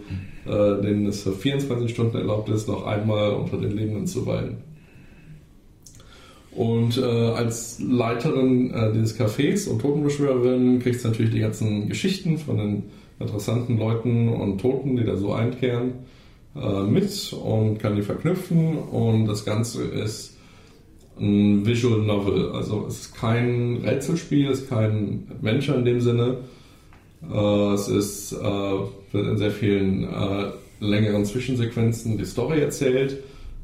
[0.47, 4.59] äh, denen es für 24 Stunden erlaubt ist, noch einmal unter den Lebenden zu weilen.
[6.53, 12.39] Und äh, als Leiterin äh, dieses Cafés und Totenbeschwörerin kriegst du natürlich die ganzen Geschichten
[12.39, 12.83] von den
[13.21, 15.93] interessanten Leuten und Toten, die da so einkehren,
[16.57, 18.79] äh, mit und kann die verknüpfen.
[18.79, 20.37] Und das Ganze ist
[21.21, 22.53] ein Visual Novel.
[22.53, 26.39] Also es ist kein Rätselspiel, es ist kein Adventure in dem Sinne.
[27.31, 33.19] Äh, es ist, äh, wird in sehr vielen äh, längeren Zwischensequenzen die Story erzählt.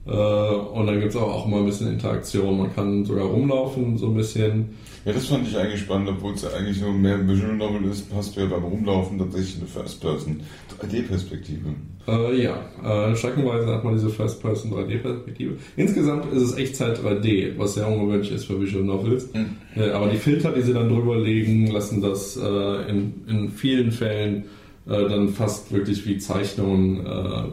[0.06, 2.58] Äh, und dann gibt es auch, auch mal ein bisschen Interaktion.
[2.58, 4.70] Man kann sogar rumlaufen, so ein bisschen.
[5.04, 8.06] Ja, das fand ich eigentlich spannend, obwohl es ja eigentlich so mehr Visual Novel ist,
[8.14, 10.40] hast du ja beim Rumlaufen tatsächlich eine First-Person
[10.80, 11.74] 3D-Perspektive.
[12.06, 15.56] Äh, ja, äh, streckenweise hat man diese First-Person 3D-Perspektive.
[15.76, 19.28] Insgesamt ist es Echtzeit 3D, was sehr ungewöhnlich ist für Visual Novels.
[19.32, 19.56] Mhm.
[19.76, 23.90] Äh, aber die Filter, die sie dann drüber legen, lassen das äh, in, in vielen
[23.90, 24.44] Fällen
[24.86, 27.44] äh, dann fast wirklich wie Zeichnungen äh,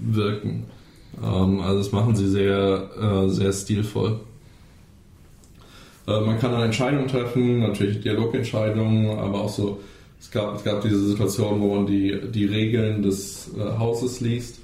[0.00, 0.64] wirken.
[1.22, 4.20] Ähm, also das machen sie sehr, äh, sehr stilvoll.
[6.06, 9.80] Äh, man kann dann Entscheidungen treffen, natürlich Dialogentscheidungen, aber auch so,
[10.20, 14.58] es gab, es gab diese Situation, wo man die, die Regeln des äh, Hauses liest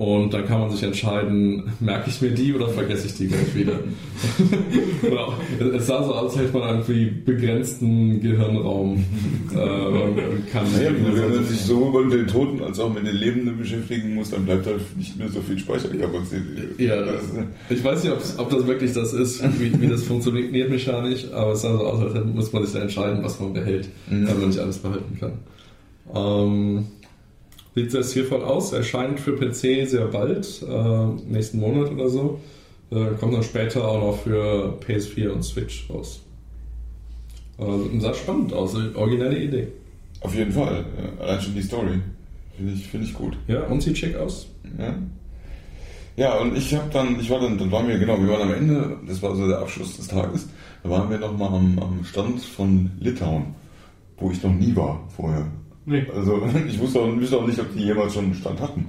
[0.00, 3.54] und dann kann man sich entscheiden, merke ich mir die oder vergesse ich die gleich
[3.54, 3.74] wieder.
[5.76, 9.04] Es sah so aus, als hätte man irgendwie begrenzten Gehirnraum.
[9.54, 10.16] Äh, und
[10.50, 14.14] kann Naja, wenn man sich sowohl mit den Toten als auch mit den Lebenden beschäftigen
[14.14, 16.78] muss, dann bleibt halt nicht mehr so viel Speicherkapazität.
[16.78, 17.02] Ja,
[17.68, 21.60] ich weiß nicht, ob, das wirklich das ist, wie, wie das funktioniert mechanisch, aber es
[21.60, 24.28] sah so aus, als muss man sich da entscheiden, was man behält, Mhm.
[24.28, 25.32] wenn man nicht alles behalten kann.
[26.14, 26.86] Ähm,
[27.74, 32.40] sieht sehr stilvoll aus, erscheint für PC sehr bald, äh, nächsten Monat oder so.
[32.90, 36.20] Äh, kommt dann später auch noch für PS4 und Switch raus.
[37.58, 39.68] Äh, sah spannend aus, originelle Idee.
[40.20, 40.84] auf jeden Fall.
[41.20, 42.00] Allein schon die Story.
[42.56, 43.36] Finde ich, finde ich gut.
[43.46, 44.48] Ja, und sieht schick aus.
[44.78, 44.98] Ja,
[46.16, 48.54] ja und ich habe dann, ich war dann, dann waren wir, genau, wir waren am
[48.54, 50.48] Ende, das war so der Abschluss des Tages,
[50.82, 53.54] da waren wir nochmal am, am Stand von Litauen,
[54.18, 55.46] wo ich noch nie war vorher.
[55.90, 56.06] Nee.
[56.14, 58.86] Also ich wusste auch, wusste auch nicht, ob die jemals schon einen Stand hatten.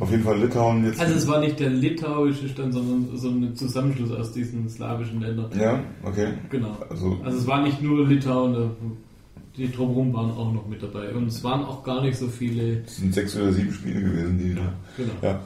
[0.00, 1.00] Auf jeden Fall Litauen jetzt.
[1.00, 5.50] Also es war nicht der litauische Stand, sondern so ein Zusammenschluss aus diesen slawischen Ländern.
[5.58, 6.28] ja, okay.
[6.48, 6.78] Genau.
[6.88, 8.70] Also, Also es war nicht nur Litauen,
[9.56, 11.12] die drumherum waren auch noch mit dabei.
[11.12, 12.82] Und es waren auch gar nicht so viele.
[12.86, 14.72] es sind sechs oder sieben Spiele gewesen, die da.
[14.96, 15.12] Genau.
[15.20, 15.40] Ja.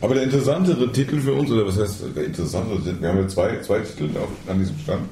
[0.00, 3.00] Aber der interessantere Titel für uns, oder was heißt der interessantere Titel?
[3.00, 5.08] Wir haben ja zwei, zwei Titel auf, an diesem Stand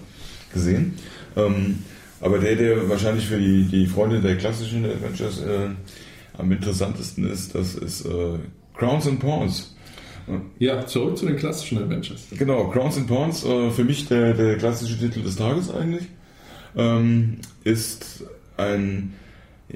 [0.52, 0.94] gesehen.
[1.36, 1.78] Ähm,
[2.22, 5.68] aber der, der wahrscheinlich für die, die Freunde der klassischen Adventures äh,
[6.38, 8.38] am interessantesten ist, das ist äh,
[8.74, 9.74] Crowns and Pawns.
[10.60, 12.28] Ja, zurück zu den klassischen Adventures.
[12.38, 16.04] Genau, Crowns and Pawns, äh, für mich der, der klassische Titel des Tages eigentlich,
[16.76, 18.24] ähm, ist
[18.56, 19.14] ein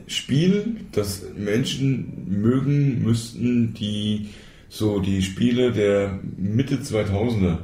[0.06, 4.28] Spiel, das Menschen mögen müssten, die
[4.68, 7.58] so die Spiele der Mitte 2000er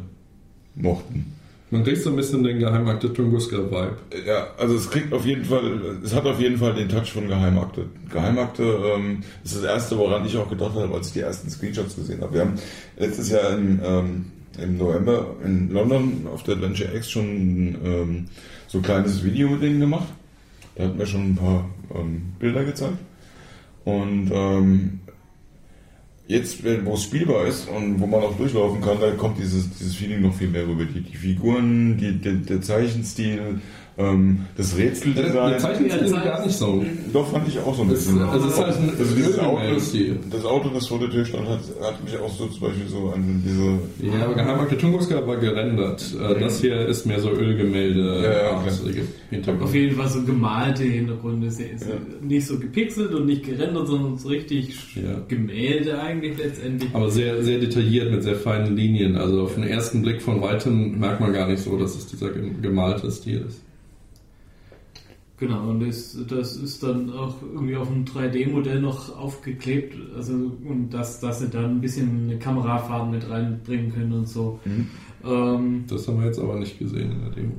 [0.74, 1.32] mochten.
[1.72, 3.96] Man kriegt so ein bisschen den Geheimakte Tunguska-Vibe.
[4.26, 7.26] Ja, also es kriegt auf jeden Fall, es hat auf jeden Fall den Touch von
[7.26, 7.86] Geheimakte.
[8.10, 11.96] Geheimakte ähm, ist das erste, woran ich auch gedacht habe, als ich die ersten Screenshots
[11.96, 12.34] gesehen habe.
[12.34, 12.54] Wir haben
[12.98, 14.26] letztes Jahr im, ähm,
[14.58, 18.26] im November in London auf der Adventure X schon ähm,
[18.66, 20.08] so ein kleines Video-Ding gemacht.
[20.74, 22.98] Da hatten wir schon ein paar ähm, Bilder gezeigt.
[23.84, 25.00] Und ähm,
[26.32, 29.94] jetzt, wo es spielbar ist und wo man auch durchlaufen kann, da kommt dieses, dieses
[29.94, 30.84] Feeling noch viel mehr rüber.
[30.84, 33.60] Die, die Figuren, die, der, der Zeichenstil,
[33.98, 35.50] ähm, das Rätseldesign.
[35.50, 36.84] Der Zeichenstil ist gar nicht so.
[37.12, 38.20] Doch, fand ich auch so ein bisschen.
[38.22, 39.60] Also es ist halt ein Also dieses Auto,
[40.30, 43.12] das Auto, das vor der Tür stand, hat, hat mich auch so zum Beispiel so
[43.14, 46.02] an diese Ja, aber Geheimakte Tunguska war gerendert.
[46.20, 48.22] Äh, Das hier ist mehr so Ölgemälde.
[48.22, 48.62] Ja, ja,
[49.30, 49.62] Hintergrund.
[49.64, 51.46] Auf jeden Fall so gemalte Hintergründe.
[51.46, 51.66] Ist Ja.
[52.20, 55.20] Nicht so gepixelt und nicht gerendert, sondern so richtig Ja.
[55.28, 56.90] Gemälde eigentlich letztendlich.
[56.94, 59.16] Aber sehr, sehr detailliert mit sehr feinen Linien.
[59.16, 62.30] Also auf den ersten Blick von weitem merkt man gar nicht so, dass es dieser
[62.30, 63.60] gem- gemalte Stil ist.
[65.42, 69.96] Genau, und das, das ist dann auch irgendwie auf einem 3D-Modell noch aufgeklebt.
[70.16, 74.60] Also, und dass, dass sie dann ein bisschen eine Kamerafahren mit reinbringen können und so.
[74.64, 74.86] Mhm.
[75.24, 77.54] Ähm, Das haben wir jetzt aber nicht gesehen in der Demo.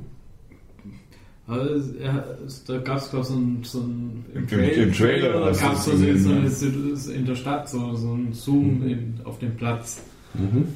[1.46, 2.24] also, ja,
[2.66, 5.64] da gab es, glaube ich, so ein, so ein Im- im Trailer da hast du
[5.66, 6.18] gab es so, gesehen,
[6.50, 7.14] so, ja.
[7.18, 10.00] in der Stadt so, so ein Zoom in, auf den Platz.
[10.32, 10.68] Mhm.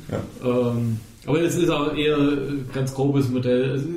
[0.44, 3.88] Ähm, aber es ist auch eher ein ganz grobes Modell, Also,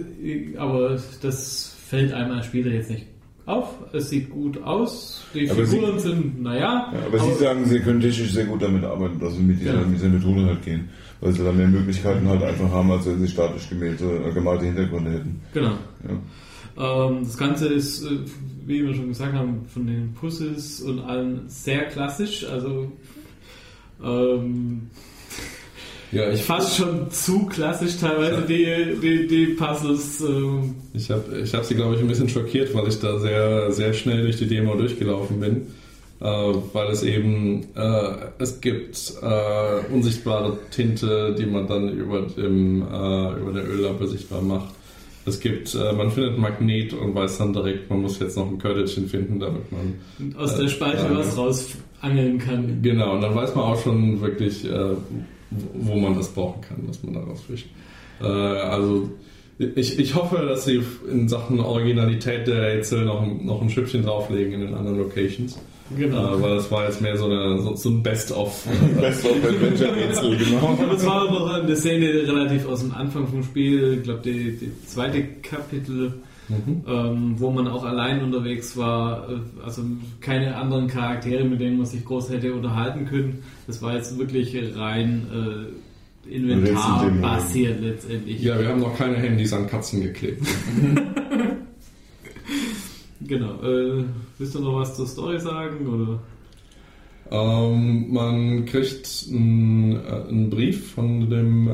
[0.57, 3.05] aber das fällt einem als Spieler jetzt nicht
[3.45, 3.67] auf.
[3.91, 5.25] Es sieht gut aus.
[5.33, 6.89] Die Aber Figuren sind, naja.
[6.93, 9.73] Ja, aber Sie sagen, Sie können technisch sehr gut damit arbeiten, dass Sie mit dieser,
[9.73, 9.81] Ja.
[9.81, 10.87] mit dieser Methode halt gehen.
[11.19, 14.65] Weil Sie dann mehr Möglichkeiten halt einfach haben, als wenn Sie statisch gemähte, äh, gemalte
[14.65, 15.41] Hintergründe hätten.
[15.53, 15.73] Genau.
[16.77, 17.07] Ja.
[17.09, 18.19] Ähm, das Ganze ist, äh,
[18.65, 22.45] wie wir schon gesagt haben, von den Puzzles und allem sehr klassisch.
[22.45, 22.89] Also
[24.01, 24.83] ähm,
[26.11, 28.65] Ja, ich, fast schon zu klassisch teilweise die,
[29.01, 30.21] die, die Puzzles.
[30.21, 33.71] Ähm, ich habe ich hab sie, glaube ich, ein bisschen schockiert, weil ich da sehr,
[33.71, 35.67] sehr schnell durch die Demo durchgelaufen bin.
[36.19, 36.25] Äh,
[36.73, 43.39] weil es eben, äh, es gibt äh, unsichtbare Tinte, die man dann über, dem, äh,
[43.39, 44.69] über der Öllampe sichtbar macht.
[45.25, 48.59] Es gibt, äh, man findet Magnet und weiß dann direkt, man muss jetzt noch ein
[48.59, 51.17] Körbchen finden, damit man aus der Spalte Ja.
[51.17, 52.81] was rausangeln kann.
[52.83, 54.95] Genau, und dann weiß man auch schon wirklich, äh,
[55.73, 57.67] wo man das brauchen kann, was man daraus fischt.
[58.21, 59.09] Äh, also
[59.75, 60.81] ich, ich hoffe, dass sie
[61.11, 65.59] in Sachen Originalität der Rätsel noch, ein- noch ein Schüppchen drauflegen in den anderen Locations.
[65.97, 66.37] Genau.
[66.37, 68.65] Äh, weil das war jetzt mehr so, eine, so, so ein Best-of.
[69.01, 70.77] Best of Adventure Rätsel, genau.
[70.81, 74.57] Aber es war noch eine Szene relativ aus dem Anfang vom Spiel, ich glaube, die,
[74.57, 76.13] die zweite Kapitel,
[76.87, 79.83] ähm, wo man auch allein unterwegs war, äh, also
[80.19, 83.43] keine anderen Charaktere, mit denen man sich groß hätte unterhalten können.
[83.67, 88.41] Das war jetzt wirklich rein äh, Inventar basiert letztendlich.
[88.41, 90.45] ja, wir haben noch keine Handys an Katzen geklebt.
[93.27, 93.61] Genau.
[93.61, 94.03] Äh,
[94.37, 95.87] willst du noch was zur Story sagen?
[95.87, 96.19] Oder?
[97.33, 101.71] Ähm, man kriegt einen, äh, einen Brief von dem äh,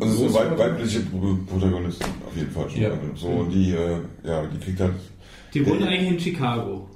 [0.00, 2.80] Also so weit, weibliche Pro- Protagonisten auf jeden Fall schon.
[2.82, 2.90] Ja.
[3.14, 4.94] So, und die, äh, ja, die kriegt halt
[5.52, 6.88] Die wohnen eigentlich in Chicago.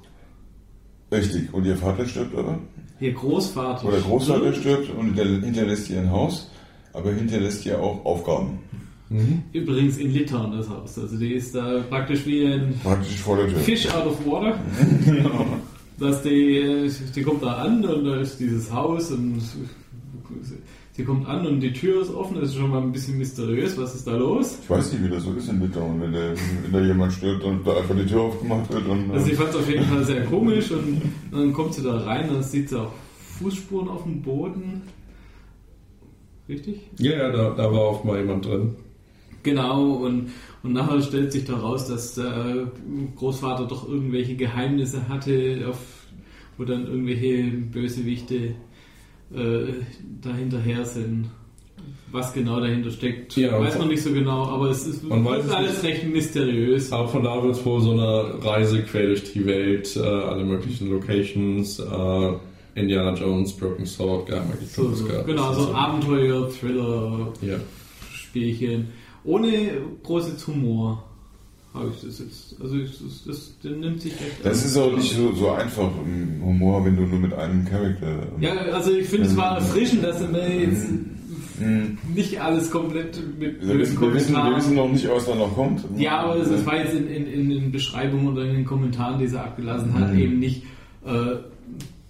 [1.11, 1.53] richtig.
[1.53, 2.57] Und ihr Vater stirbt, oder?
[2.99, 3.87] Ihr Großvater.
[3.87, 6.49] Oder Großvater stirbt und hinter- hinterlässt ihr ein Haus,
[6.93, 8.57] aber hinterlässt ihr auch Aufgaben.
[9.53, 10.97] Übrigens in Litauen das Haus.
[10.99, 13.57] Also die ist da praktisch wie ein Praktisch vor der Tür.
[13.59, 14.57] Fish out of water.
[15.99, 19.41] Dass die, äh, die kommt da an und da ist dieses Haus und
[20.93, 22.39] sie kommt an und die Tür ist offen.
[22.39, 23.77] Das ist schon mal ein bisschen mysteriös.
[23.77, 24.59] Was ist da los?
[24.63, 26.33] Ich weiß nicht, wie das so ist in Litauen, wenn, der,
[26.63, 28.87] wenn da jemand stirbt und da einfach die Tür aufgemacht wird.
[28.87, 31.97] Und, Also ich fand es auf jeden Fall sehr komisch und dann kommt sie da
[31.99, 32.91] rein und dann sieht sie auch
[33.39, 34.81] Fußspuren auf dem Boden.
[36.47, 36.89] Richtig?
[36.97, 38.75] Ja, ja, da, da war auch mal jemand drin.
[39.43, 40.31] Genau, und,
[40.63, 42.71] und nachher stellt sich daraus, dass der
[43.15, 45.77] Großvater doch irgendwelche Geheimnisse hatte, auf,
[46.57, 48.55] wo dann irgendwelche Bösewichte
[49.33, 49.73] äh,
[50.21, 51.29] dahinterher sind.
[52.11, 55.83] Was genau dahinter steckt, Ja, weiß man nicht so genau, aber es ist es alles
[55.83, 56.91] recht mysteriös.
[56.91, 60.43] Aber von da wird es wohl so eine Reise quer durch die Welt, äh, alle
[60.43, 62.33] möglichen Locations, äh,
[62.73, 67.57] Indiana Jones, Broken Sword, Geheimagent So, so, genau, so Abenteuer, Thriller, Ja.
[68.11, 68.87] Spielchen.
[69.23, 69.71] Ohne
[70.03, 71.03] großes Humor
[71.73, 72.55] habe ich das jetzt.
[72.61, 74.65] Also ich, das, das, der nimmt sich echt das an.
[74.69, 78.07] ist auch nicht so, so einfach im Humor, wenn du nur mit einem Charakter.
[78.07, 80.87] ähm, Ja, also ich finde, es war erfrischend, dass man jetzt
[81.61, 81.97] Mhm.
[82.15, 85.53] nicht alles komplett mit Wir wissen, wir, wissen, wir wissen noch nicht, was da noch
[85.55, 85.83] kommt.
[85.97, 89.19] Ja, aber es, es war jetzt in, in, in den Beschreibungen oder in den Kommentaren,
[89.19, 90.19] die sie abgelassen hat, Mhm.
[90.19, 90.63] eben nicht
[91.05, 91.35] äh,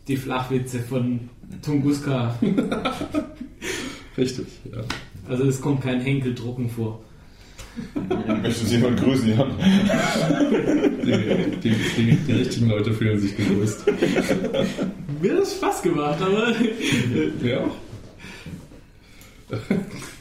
[0.07, 1.21] die Flachwitze von
[1.63, 2.35] Tunguska.
[4.17, 4.81] Richtig, ja.
[5.29, 6.99] Also es kommt kein Henkeldrucken vor.
[8.41, 9.51] Möchtest du jemand grüßen, Jan?
[11.05, 13.85] Die, die, die, die richtigen Leute fühlen sich gegrüßt.
[15.21, 17.69] Mir hat das Spaß gemacht, aber äh, Ja.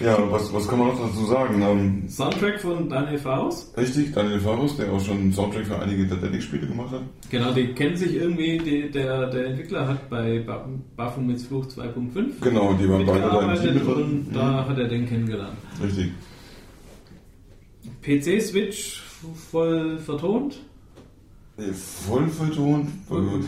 [0.00, 1.60] Ja, was, was kann man noch dazu sagen?
[1.62, 3.76] Ähm, Soundtrack von Daniel Faust.
[3.76, 7.02] richtig, Daniel Farus, der auch schon Soundtrack für einige Titanic-Spiele gemacht hat.
[7.30, 12.40] Genau, die kennen sich irgendwie, die, der, der Entwickler hat bei Ba- Baphomets Fluch 2.5
[12.40, 15.56] Genau, die waren beide da im Team mit und da hat er den kennengelernt.
[15.82, 16.12] Richtig.
[18.02, 19.02] PC-Switch
[19.50, 20.60] voll vertont.
[21.56, 22.88] Nee, Voll vertont.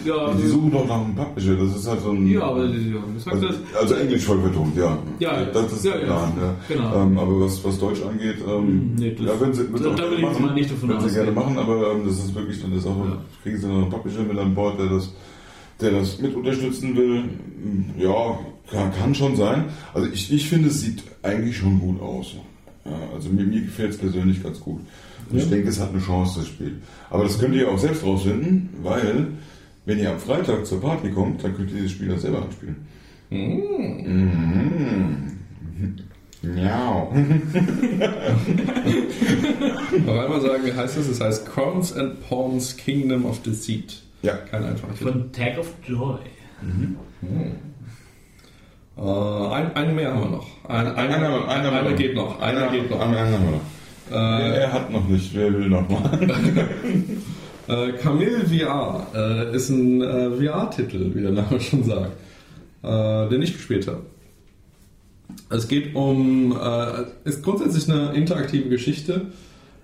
[0.05, 2.27] Ja, die suchen doch nach einem Publisher, das ist halt so ein.
[2.29, 3.47] Ja, aber ja, Also,
[3.81, 4.99] also Englisch voll vertont, ja.
[5.19, 5.93] Ja, das ist ja.
[5.97, 6.55] Plan, ja.
[6.69, 6.95] Genau.
[7.03, 10.19] Ähm, aber was, was Deutsch angeht, ähm, Nee, das- ja, wenn sie, da- da will
[10.19, 12.85] ich mal nicht davon wenn sie gerne machen, aber ähm, das ist wirklich dann das
[12.85, 13.19] auch, Ja.
[13.43, 15.11] kriegen sie noch einen Publisher mit an Bord, der das,
[15.81, 17.25] der das mit unterstützen will.
[17.99, 18.39] Ja,
[18.71, 19.67] kann, kann schon sein.
[19.95, 22.35] Also ich, ich finde, es sieht eigentlich schon gut aus.
[22.85, 24.81] Ja, also mir, mir gefällt es persönlich ganz gut.
[25.33, 26.79] Und ich denke, es hat eine Chance, das Spiel.
[27.11, 29.29] Aber das könnt ihr auch selbst rausfinden, weil
[29.87, 32.77] wenn ihr am Freitag zur Party kommt, dann könnt ihr dieses Spiel dann selber anspielen.
[33.31, 35.33] Mhm.
[36.43, 37.13] Miau.
[40.07, 41.09] Noch einmal sagen, wie heißt das?
[41.09, 44.03] Es heißt Crowns and Pawns Kingdom of Deceit.
[44.23, 44.35] Ja.
[44.51, 45.13] Kein einfacher Titel.
[45.13, 46.19] Von Tag of Joy.
[48.97, 50.47] Äh, ein, einen mehr haben wir noch.
[50.69, 52.41] Ein, ein, Einer- einer, einer einer, geht noch.
[52.41, 53.01] Einer geht noch.
[53.01, 53.61] Einer haben wir noch.
[54.11, 56.19] Äh, er hat noch nicht, wer will noch mal?
[57.69, 62.11] Äh, Camille VR äh, ist ein äh, VR-Titel, wie der Name schon sagt,
[62.83, 64.03] äh, den ich gespielt habe.
[65.49, 69.27] Es geht um, äh, ist grundsätzlich eine interaktive Geschichte.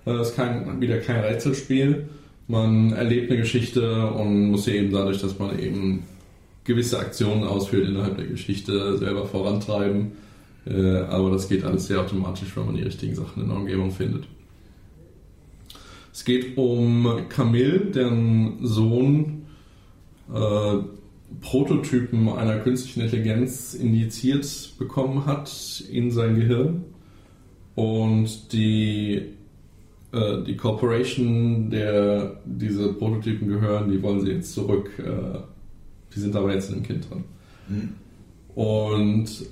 [0.05, 2.09] Äh, Es ist kein, wieder kein Rätselspiel.
[2.47, 6.03] Man erlebt eine Geschichte und muss sie eben dadurch, dass man eben
[6.65, 10.11] gewisse Aktionen ausführt innerhalb der Geschichte, selber vorantreiben.
[10.65, 13.91] Äh, aber das geht alles sehr automatisch, wenn man die richtigen Sachen in der Umgebung
[13.91, 14.27] findet.
[16.11, 19.45] Es geht um Camille, deren Sohn
[20.33, 20.77] äh,
[21.41, 26.85] Prototypen einer künstlichen Intelligenz injiziert bekommen hat in sein Gehirn.
[27.75, 29.21] Und die,
[30.11, 34.91] äh, die Corporation, der diese Prototypen gehören, die wollen sie jetzt zurück.
[34.99, 35.39] Äh,
[36.13, 37.23] die sind aber jetzt in einem Kind dran.
[38.55, 39.45] Und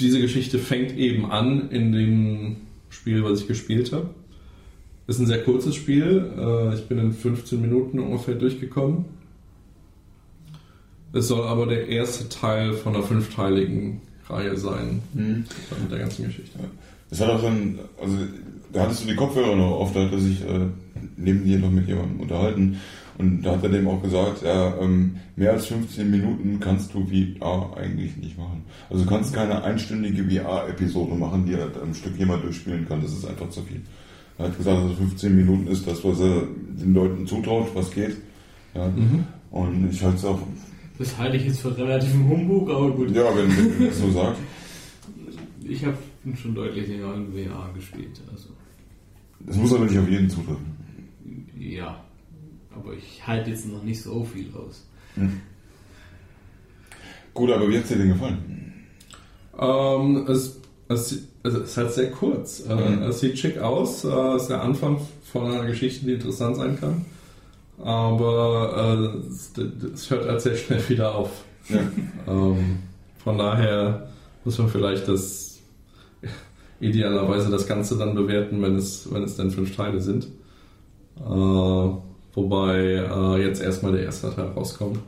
[0.00, 2.56] diese Geschichte fängt eben an in dem
[2.88, 4.10] Spiel, was ich gespielt habe.
[5.06, 6.30] Ist ein sehr kurzes Spiel.
[6.38, 9.04] Äh, Ich bin in 15 Minuten ungefähr durchgekommen.
[11.12, 15.02] Es soll aber der erste Teil von einer fünfteiligen Reihe sein.
[15.12, 15.44] Mhm.
[15.82, 16.58] Mit der ganzen Geschichte.
[17.08, 18.16] Das hat auch dann, also
[18.72, 20.66] da hattest du die Kopfhörer noch auf, da hat er sich äh,
[21.16, 22.76] neben dir noch mit jemandem unterhalten
[23.20, 27.06] und da hat er dem auch gesagt, ja, ähm, mehr als 15 Minuten kannst du
[27.06, 28.64] VR eigentlich nicht machen.
[28.88, 33.12] Also du kannst keine einstündige VR-Episode machen, die halt ein Stück jemand durchspielen kann, das
[33.12, 33.80] ist einfach zu viel.
[34.38, 36.42] Er hat gesagt, also 15 Minuten ist das, was er
[36.80, 38.16] den Leuten zutraut, was geht.
[38.74, 38.90] Ja.
[39.50, 40.40] Und ich halte es auch,
[40.98, 43.10] Das halte ich jetzt für relativen Humbug, aber gut.
[43.10, 44.40] ja, wenn, wenn du das so sagst.
[45.62, 45.96] Ich habe
[46.36, 48.20] schon deutlich länger in VR gespielt.
[48.32, 48.48] Also,
[49.40, 50.66] Das muss aber nicht auf jeden zutreffen.
[51.58, 52.02] ja.
[52.74, 54.86] Aber ich halte jetzt noch nicht so viel aus.
[57.34, 58.74] Gut, aber wie hat es dir denn gefallen?
[59.58, 62.60] Ähm, es, es, also es ist halt sehr kurz.
[62.68, 63.02] Äh, Mhm.
[63.02, 64.04] Es sieht schick aus.
[64.04, 65.00] Äh, Es ist der Anfang
[65.32, 67.04] von einer Geschichte, die interessant sein kann.
[67.82, 69.52] Aber äh, es,
[69.94, 71.30] es hört halt sehr schnell wieder auf.
[71.68, 71.80] Ja.
[72.28, 72.78] Ähm,
[73.24, 74.08] von daher
[74.44, 75.58] muss man vielleicht das
[76.80, 80.26] idealerweise das Ganze dann bewerten, wenn es, wenn es dann fünf Teile sind.
[81.18, 81.88] Äh,
[82.34, 84.98] wobei äh, jetzt erstmal der erste Teil rauskommt.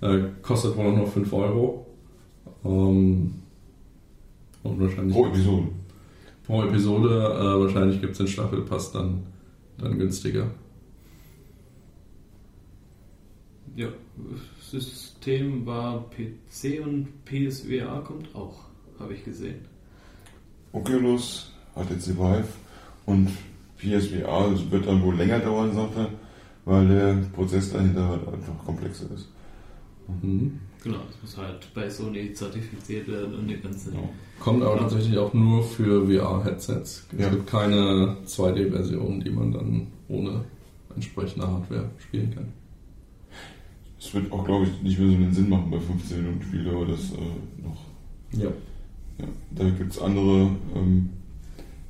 [0.00, 1.86] Äh, kostet wohl noch 5 Euro.
[2.64, 3.34] Ähm,
[4.62, 5.68] und wahrscheinlich Pro Episode.
[6.46, 7.08] pro Episode.
[7.08, 9.22] Äh, wahrscheinlich gibt es den Staffelpass dann,
[9.78, 10.50] dann günstiger.
[13.76, 13.88] Ja,
[14.60, 18.64] System war PC und PSVR kommt auch,
[18.98, 19.60] habe ich gesehen.
[20.72, 22.48] Oculus, HTC Vive
[23.06, 23.30] und
[23.78, 26.10] PSVR das wird dann wohl länger dauern, sagt er,
[26.68, 29.28] weil der Prozess dahinter halt einfach komplexer ist.
[30.22, 30.58] Mhm.
[30.84, 33.92] Genau, das muss halt bei Sony zertifiziert werden und die ganze.
[33.92, 33.98] Ja.
[34.38, 37.06] Kommt aber tatsächlich auch nur für VR-Headsets.
[37.12, 37.28] Es Ja.
[37.30, 40.44] gibt keine 2D-Version, die man dann ohne
[40.94, 42.48] entsprechende Hardware spielen kann.
[43.98, 46.68] Es wird auch, glaube ich, nicht mehr so einen Sinn machen bei 15 Minuten Spiel,
[46.68, 47.84] aber das äh, noch.
[48.32, 48.50] Ja.
[49.18, 49.26] Ja.
[49.50, 51.10] Da gibt es andere ähm,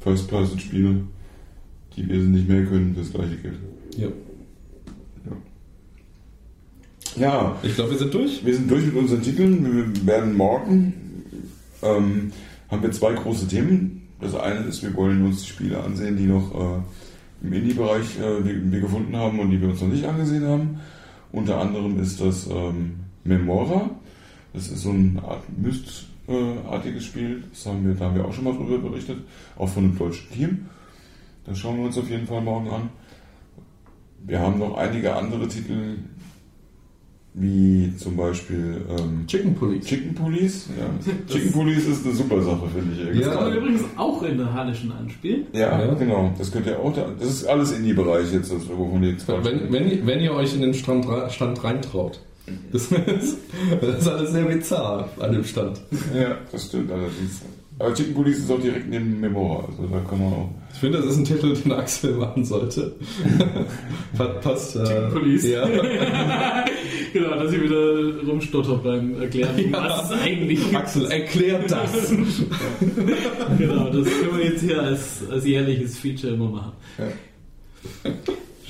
[0.00, 1.02] First-Person-Spiele,
[1.94, 3.58] die wesentlich mehr können, das gleiche Geld.
[3.96, 4.08] ja.
[7.18, 8.44] Ja, Ich glaube, wir sind durch.
[8.44, 9.96] Wir sind durch mit unseren Titeln.
[9.96, 10.94] Wir werden morgen
[11.82, 12.32] ähm,
[12.70, 14.08] haben wir zwei große Themen.
[14.20, 18.44] Das eine ist, wir wollen uns die Spiele ansehen, die noch äh, im Indie-Bereich äh,
[18.44, 20.80] wir, wir gefunden haben und die wir uns noch nicht angesehen haben.
[21.30, 23.90] Unter anderem ist das ähm, Memora.
[24.52, 27.44] Das ist so ein Art Myst-artiges Spiel.
[27.50, 29.18] Das haben wir, da haben wir auch schon mal drüber berichtet,
[29.56, 30.66] auch von einem deutschen Team.
[31.46, 32.90] Das schauen wir uns auf jeden Fall morgen an.
[34.26, 35.98] Wir haben noch einige andere Titel,
[37.40, 39.84] wie zum Beispiel ähm, Chicken Police.
[39.86, 40.68] Chicken Police.
[40.78, 41.12] Ja.
[41.32, 43.20] Chicken Police ist eine super Sache, finde ich.
[43.20, 43.34] Ja.
[43.34, 45.46] Kann man übrigens auch in der Hallischen anspielen.
[45.52, 45.94] ja, Ja.
[45.94, 46.34] genau.
[46.38, 46.92] Das könnt ihr auch.
[46.94, 50.20] Da, das ist alles in die Bereich jetzt, das, wovon ihr jetzt Wenn, wenn, wenn
[50.20, 52.20] ihr euch in den Stand, Stand reintraut.
[52.72, 53.36] Das ist,
[53.80, 55.80] das ist alles sehr bizarr an dem Stand.
[56.14, 57.42] Ja, das stimmt allerdings.
[57.80, 59.64] Aber Chicken Police ist auch direkt neben Memora.
[59.68, 60.50] Also da kann man auch.
[60.72, 62.96] Ich finde, das ist ein Titel, den Axel machen sollte.
[64.16, 64.74] Pa- Passt.
[64.76, 65.48] Äh, Chicken Police.
[65.48, 65.66] Ja.
[67.12, 72.10] genau, dass ich wieder rumstotter beim Erklären, was es eigentlich Axel, erklärt das.
[73.58, 76.72] Genau, das können wir jetzt hier als, als jährliches Feature immer machen.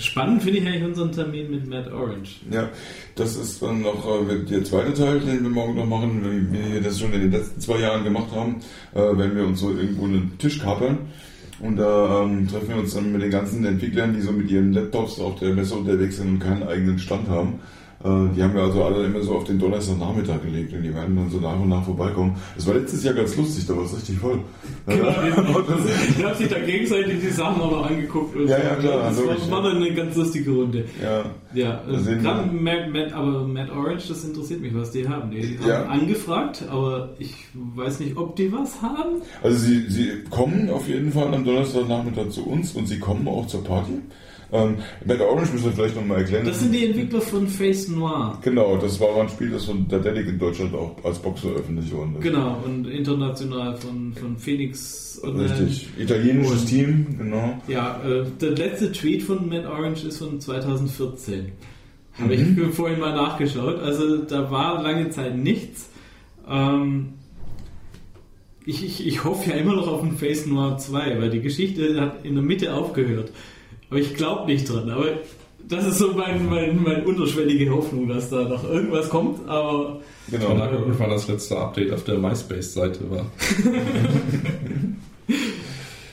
[0.01, 2.40] Spannend finde ich eigentlich unseren Termin mit Matt Orange.
[2.51, 2.68] Ja,
[3.16, 6.80] das ist dann noch äh, der zweite Teil, den wir morgen noch machen, wie wir
[6.80, 8.57] das schon in den letzten zwei Jahren gemacht haben,
[8.94, 10.99] äh, wenn wir uns so irgendwo einen Tisch kapern.
[11.61, 14.72] Und da ähm, treffen wir uns dann mit den ganzen Entwicklern, die so mit ihren
[14.72, 17.59] Laptops auf der Messe unterwegs sind und keinen eigenen Stand haben.
[18.05, 21.16] Äh, die haben wir also alle immer so auf den Donnerstagnachmittag gelegt und die werden
[21.16, 22.36] dann so nach und nach vorbeikommen.
[22.57, 24.38] Es war letztes Jahr ganz lustig, da war es richtig voll.
[24.86, 25.36] Genau, ich
[26.24, 28.36] habe sich da gegenseitig die Sachen auch noch angeguckt.
[28.36, 30.84] Und Ja, ja, klar, Das war, logisch, war dann eine ganz lustige Runde.
[31.03, 31.24] Ja,
[31.55, 35.30] Ja, äh, gerade wir- Matt, Matt, aber Matt Orange, das interessiert mich, was die haben.
[35.32, 35.86] Die haben Ja.
[35.86, 37.34] angefragt, aber ich
[37.74, 39.22] weiß nicht, ob die was haben.
[39.42, 43.46] also sie, sie kommen auf jeden Fall am Donnerstagnachmittag zu uns und sie kommen auch
[43.49, 43.94] zur Party.
[44.51, 46.46] Ähm, Mad Orange müssen wir vielleicht nochmal erklären.
[46.46, 48.38] Das sind die Entwickler von Face Noir.
[48.42, 51.92] Genau, das war ein Spiel, das von der Delic in Deutschland auch als Box veröffentlicht
[51.92, 52.22] worden ist.
[52.22, 55.20] Genau, und international von, von Phoenix.
[55.22, 55.51] Online.
[55.51, 55.88] Richtig.
[55.99, 57.61] Italienisches Team, genau.
[57.68, 61.53] Ja, äh, der letzte Tweet von Matt Orange ist von 2014.
[62.18, 62.62] Habe Mhm.
[62.70, 63.80] ich vorhin mal nachgeschaut.
[63.80, 65.88] Also da war lange Zeit nichts.
[66.49, 67.11] Ähm,
[68.64, 72.01] ich, ich, ich hoffe ja immer noch auf ein Face Noir 2, weil die Geschichte
[72.01, 73.30] hat in der Mitte aufgehört.
[73.91, 74.91] Aber ich glaube nicht dran.
[74.91, 75.07] Aber
[75.68, 79.49] das ist so mein, mein, meine unterschwellige Hoffnung, dass da noch irgendwas kommt.
[79.49, 80.49] Aber Genau.
[80.49, 83.26] Keine Ahnung, wann das letzte Update auf der MySpace-Seite war.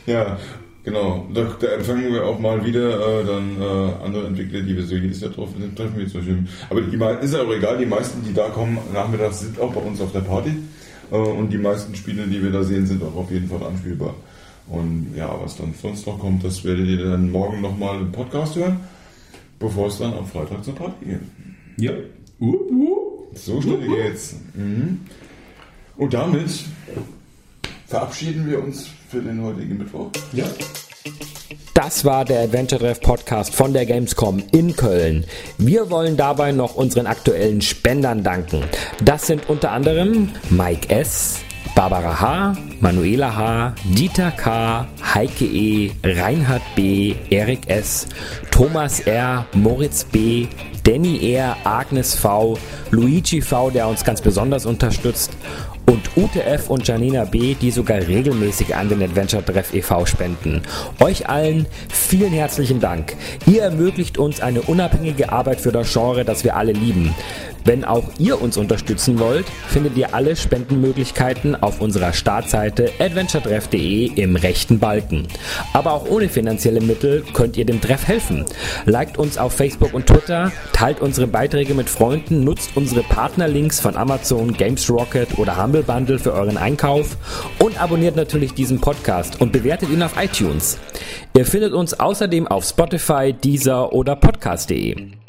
[0.07, 0.37] Ja,
[0.83, 1.27] genau.
[1.33, 4.93] Da, da empfangen wir auch mal wieder äh, dann äh, andere Entwickler, die wir so
[4.93, 5.97] jedes Jahr drauf treffen.
[5.97, 6.43] Wir zum Beispiel.
[6.69, 9.81] Aber die, ist ja auch egal, die meisten, die da kommen nachmittags, sind auch bei
[9.81, 10.51] uns auf der Party.
[11.11, 14.13] Äh, und die meisten Spiele, die wir da sehen, sind auch auf jeden Fall anspielbar.
[14.67, 18.55] Und ja, was dann sonst noch kommt, das werdet ihr dann morgen nochmal im Podcast
[18.55, 18.79] hören,
[19.59, 21.19] bevor es dann am Freitag zur Party geht.
[21.77, 21.91] Ja.
[22.39, 23.05] Uh, uh.
[23.35, 24.35] So schnell geht's.
[24.53, 25.01] Mhm.
[25.97, 26.49] Und damit
[27.87, 30.09] verabschieden wir uns für den heutigen Mittwoch.
[30.33, 30.45] Ja.
[31.73, 35.25] Das war der Adventure Podcast von der Gamescom in Köln.
[35.57, 38.63] Wir wollen dabei noch unseren aktuellen Spendern danken.
[39.03, 41.44] Das sind unter anderem Mike S.,
[41.75, 48.07] Barbara H., Manuela H., Dieter K., Heike E., Reinhard B., Erik S.,
[48.49, 50.47] Thomas R., Moritz B.,
[50.83, 52.57] Danny R., Agnes V.,
[52.91, 55.33] Luigi V., der uns ganz besonders unterstützt
[55.85, 60.05] und UTF und Janina B., die sogar regelmäßig an den Adventure Treff e.V.
[60.05, 60.61] spenden.
[60.99, 63.15] Euch allen vielen herzlichen Dank.
[63.45, 67.13] Ihr ermöglicht uns eine unabhängige Arbeit für das Genre, das wir alle lieben.
[67.65, 74.35] Wenn auch ihr uns unterstützen wollt, findet ihr alle Spendenmöglichkeiten auf unserer Startseite adventuretreff.de im
[74.35, 75.27] rechten Balken.
[75.73, 78.45] Aber auch ohne finanzielle Mittel könnt ihr dem Treff helfen.
[78.85, 83.97] Liked uns auf Facebook und Twitter, teilt unsere Beiträge mit Freunden, nutzt unsere Partnerlinks von
[83.97, 87.17] Amazon, Games Rocket oder Humble Bundle für euren Einkauf
[87.57, 90.77] und abonniert natürlich diesen Podcast und bewertet ihn auf iTunes.
[91.35, 95.24] Ihr findet uns außerdem auf Spotify, Deezer oder Podcast.de.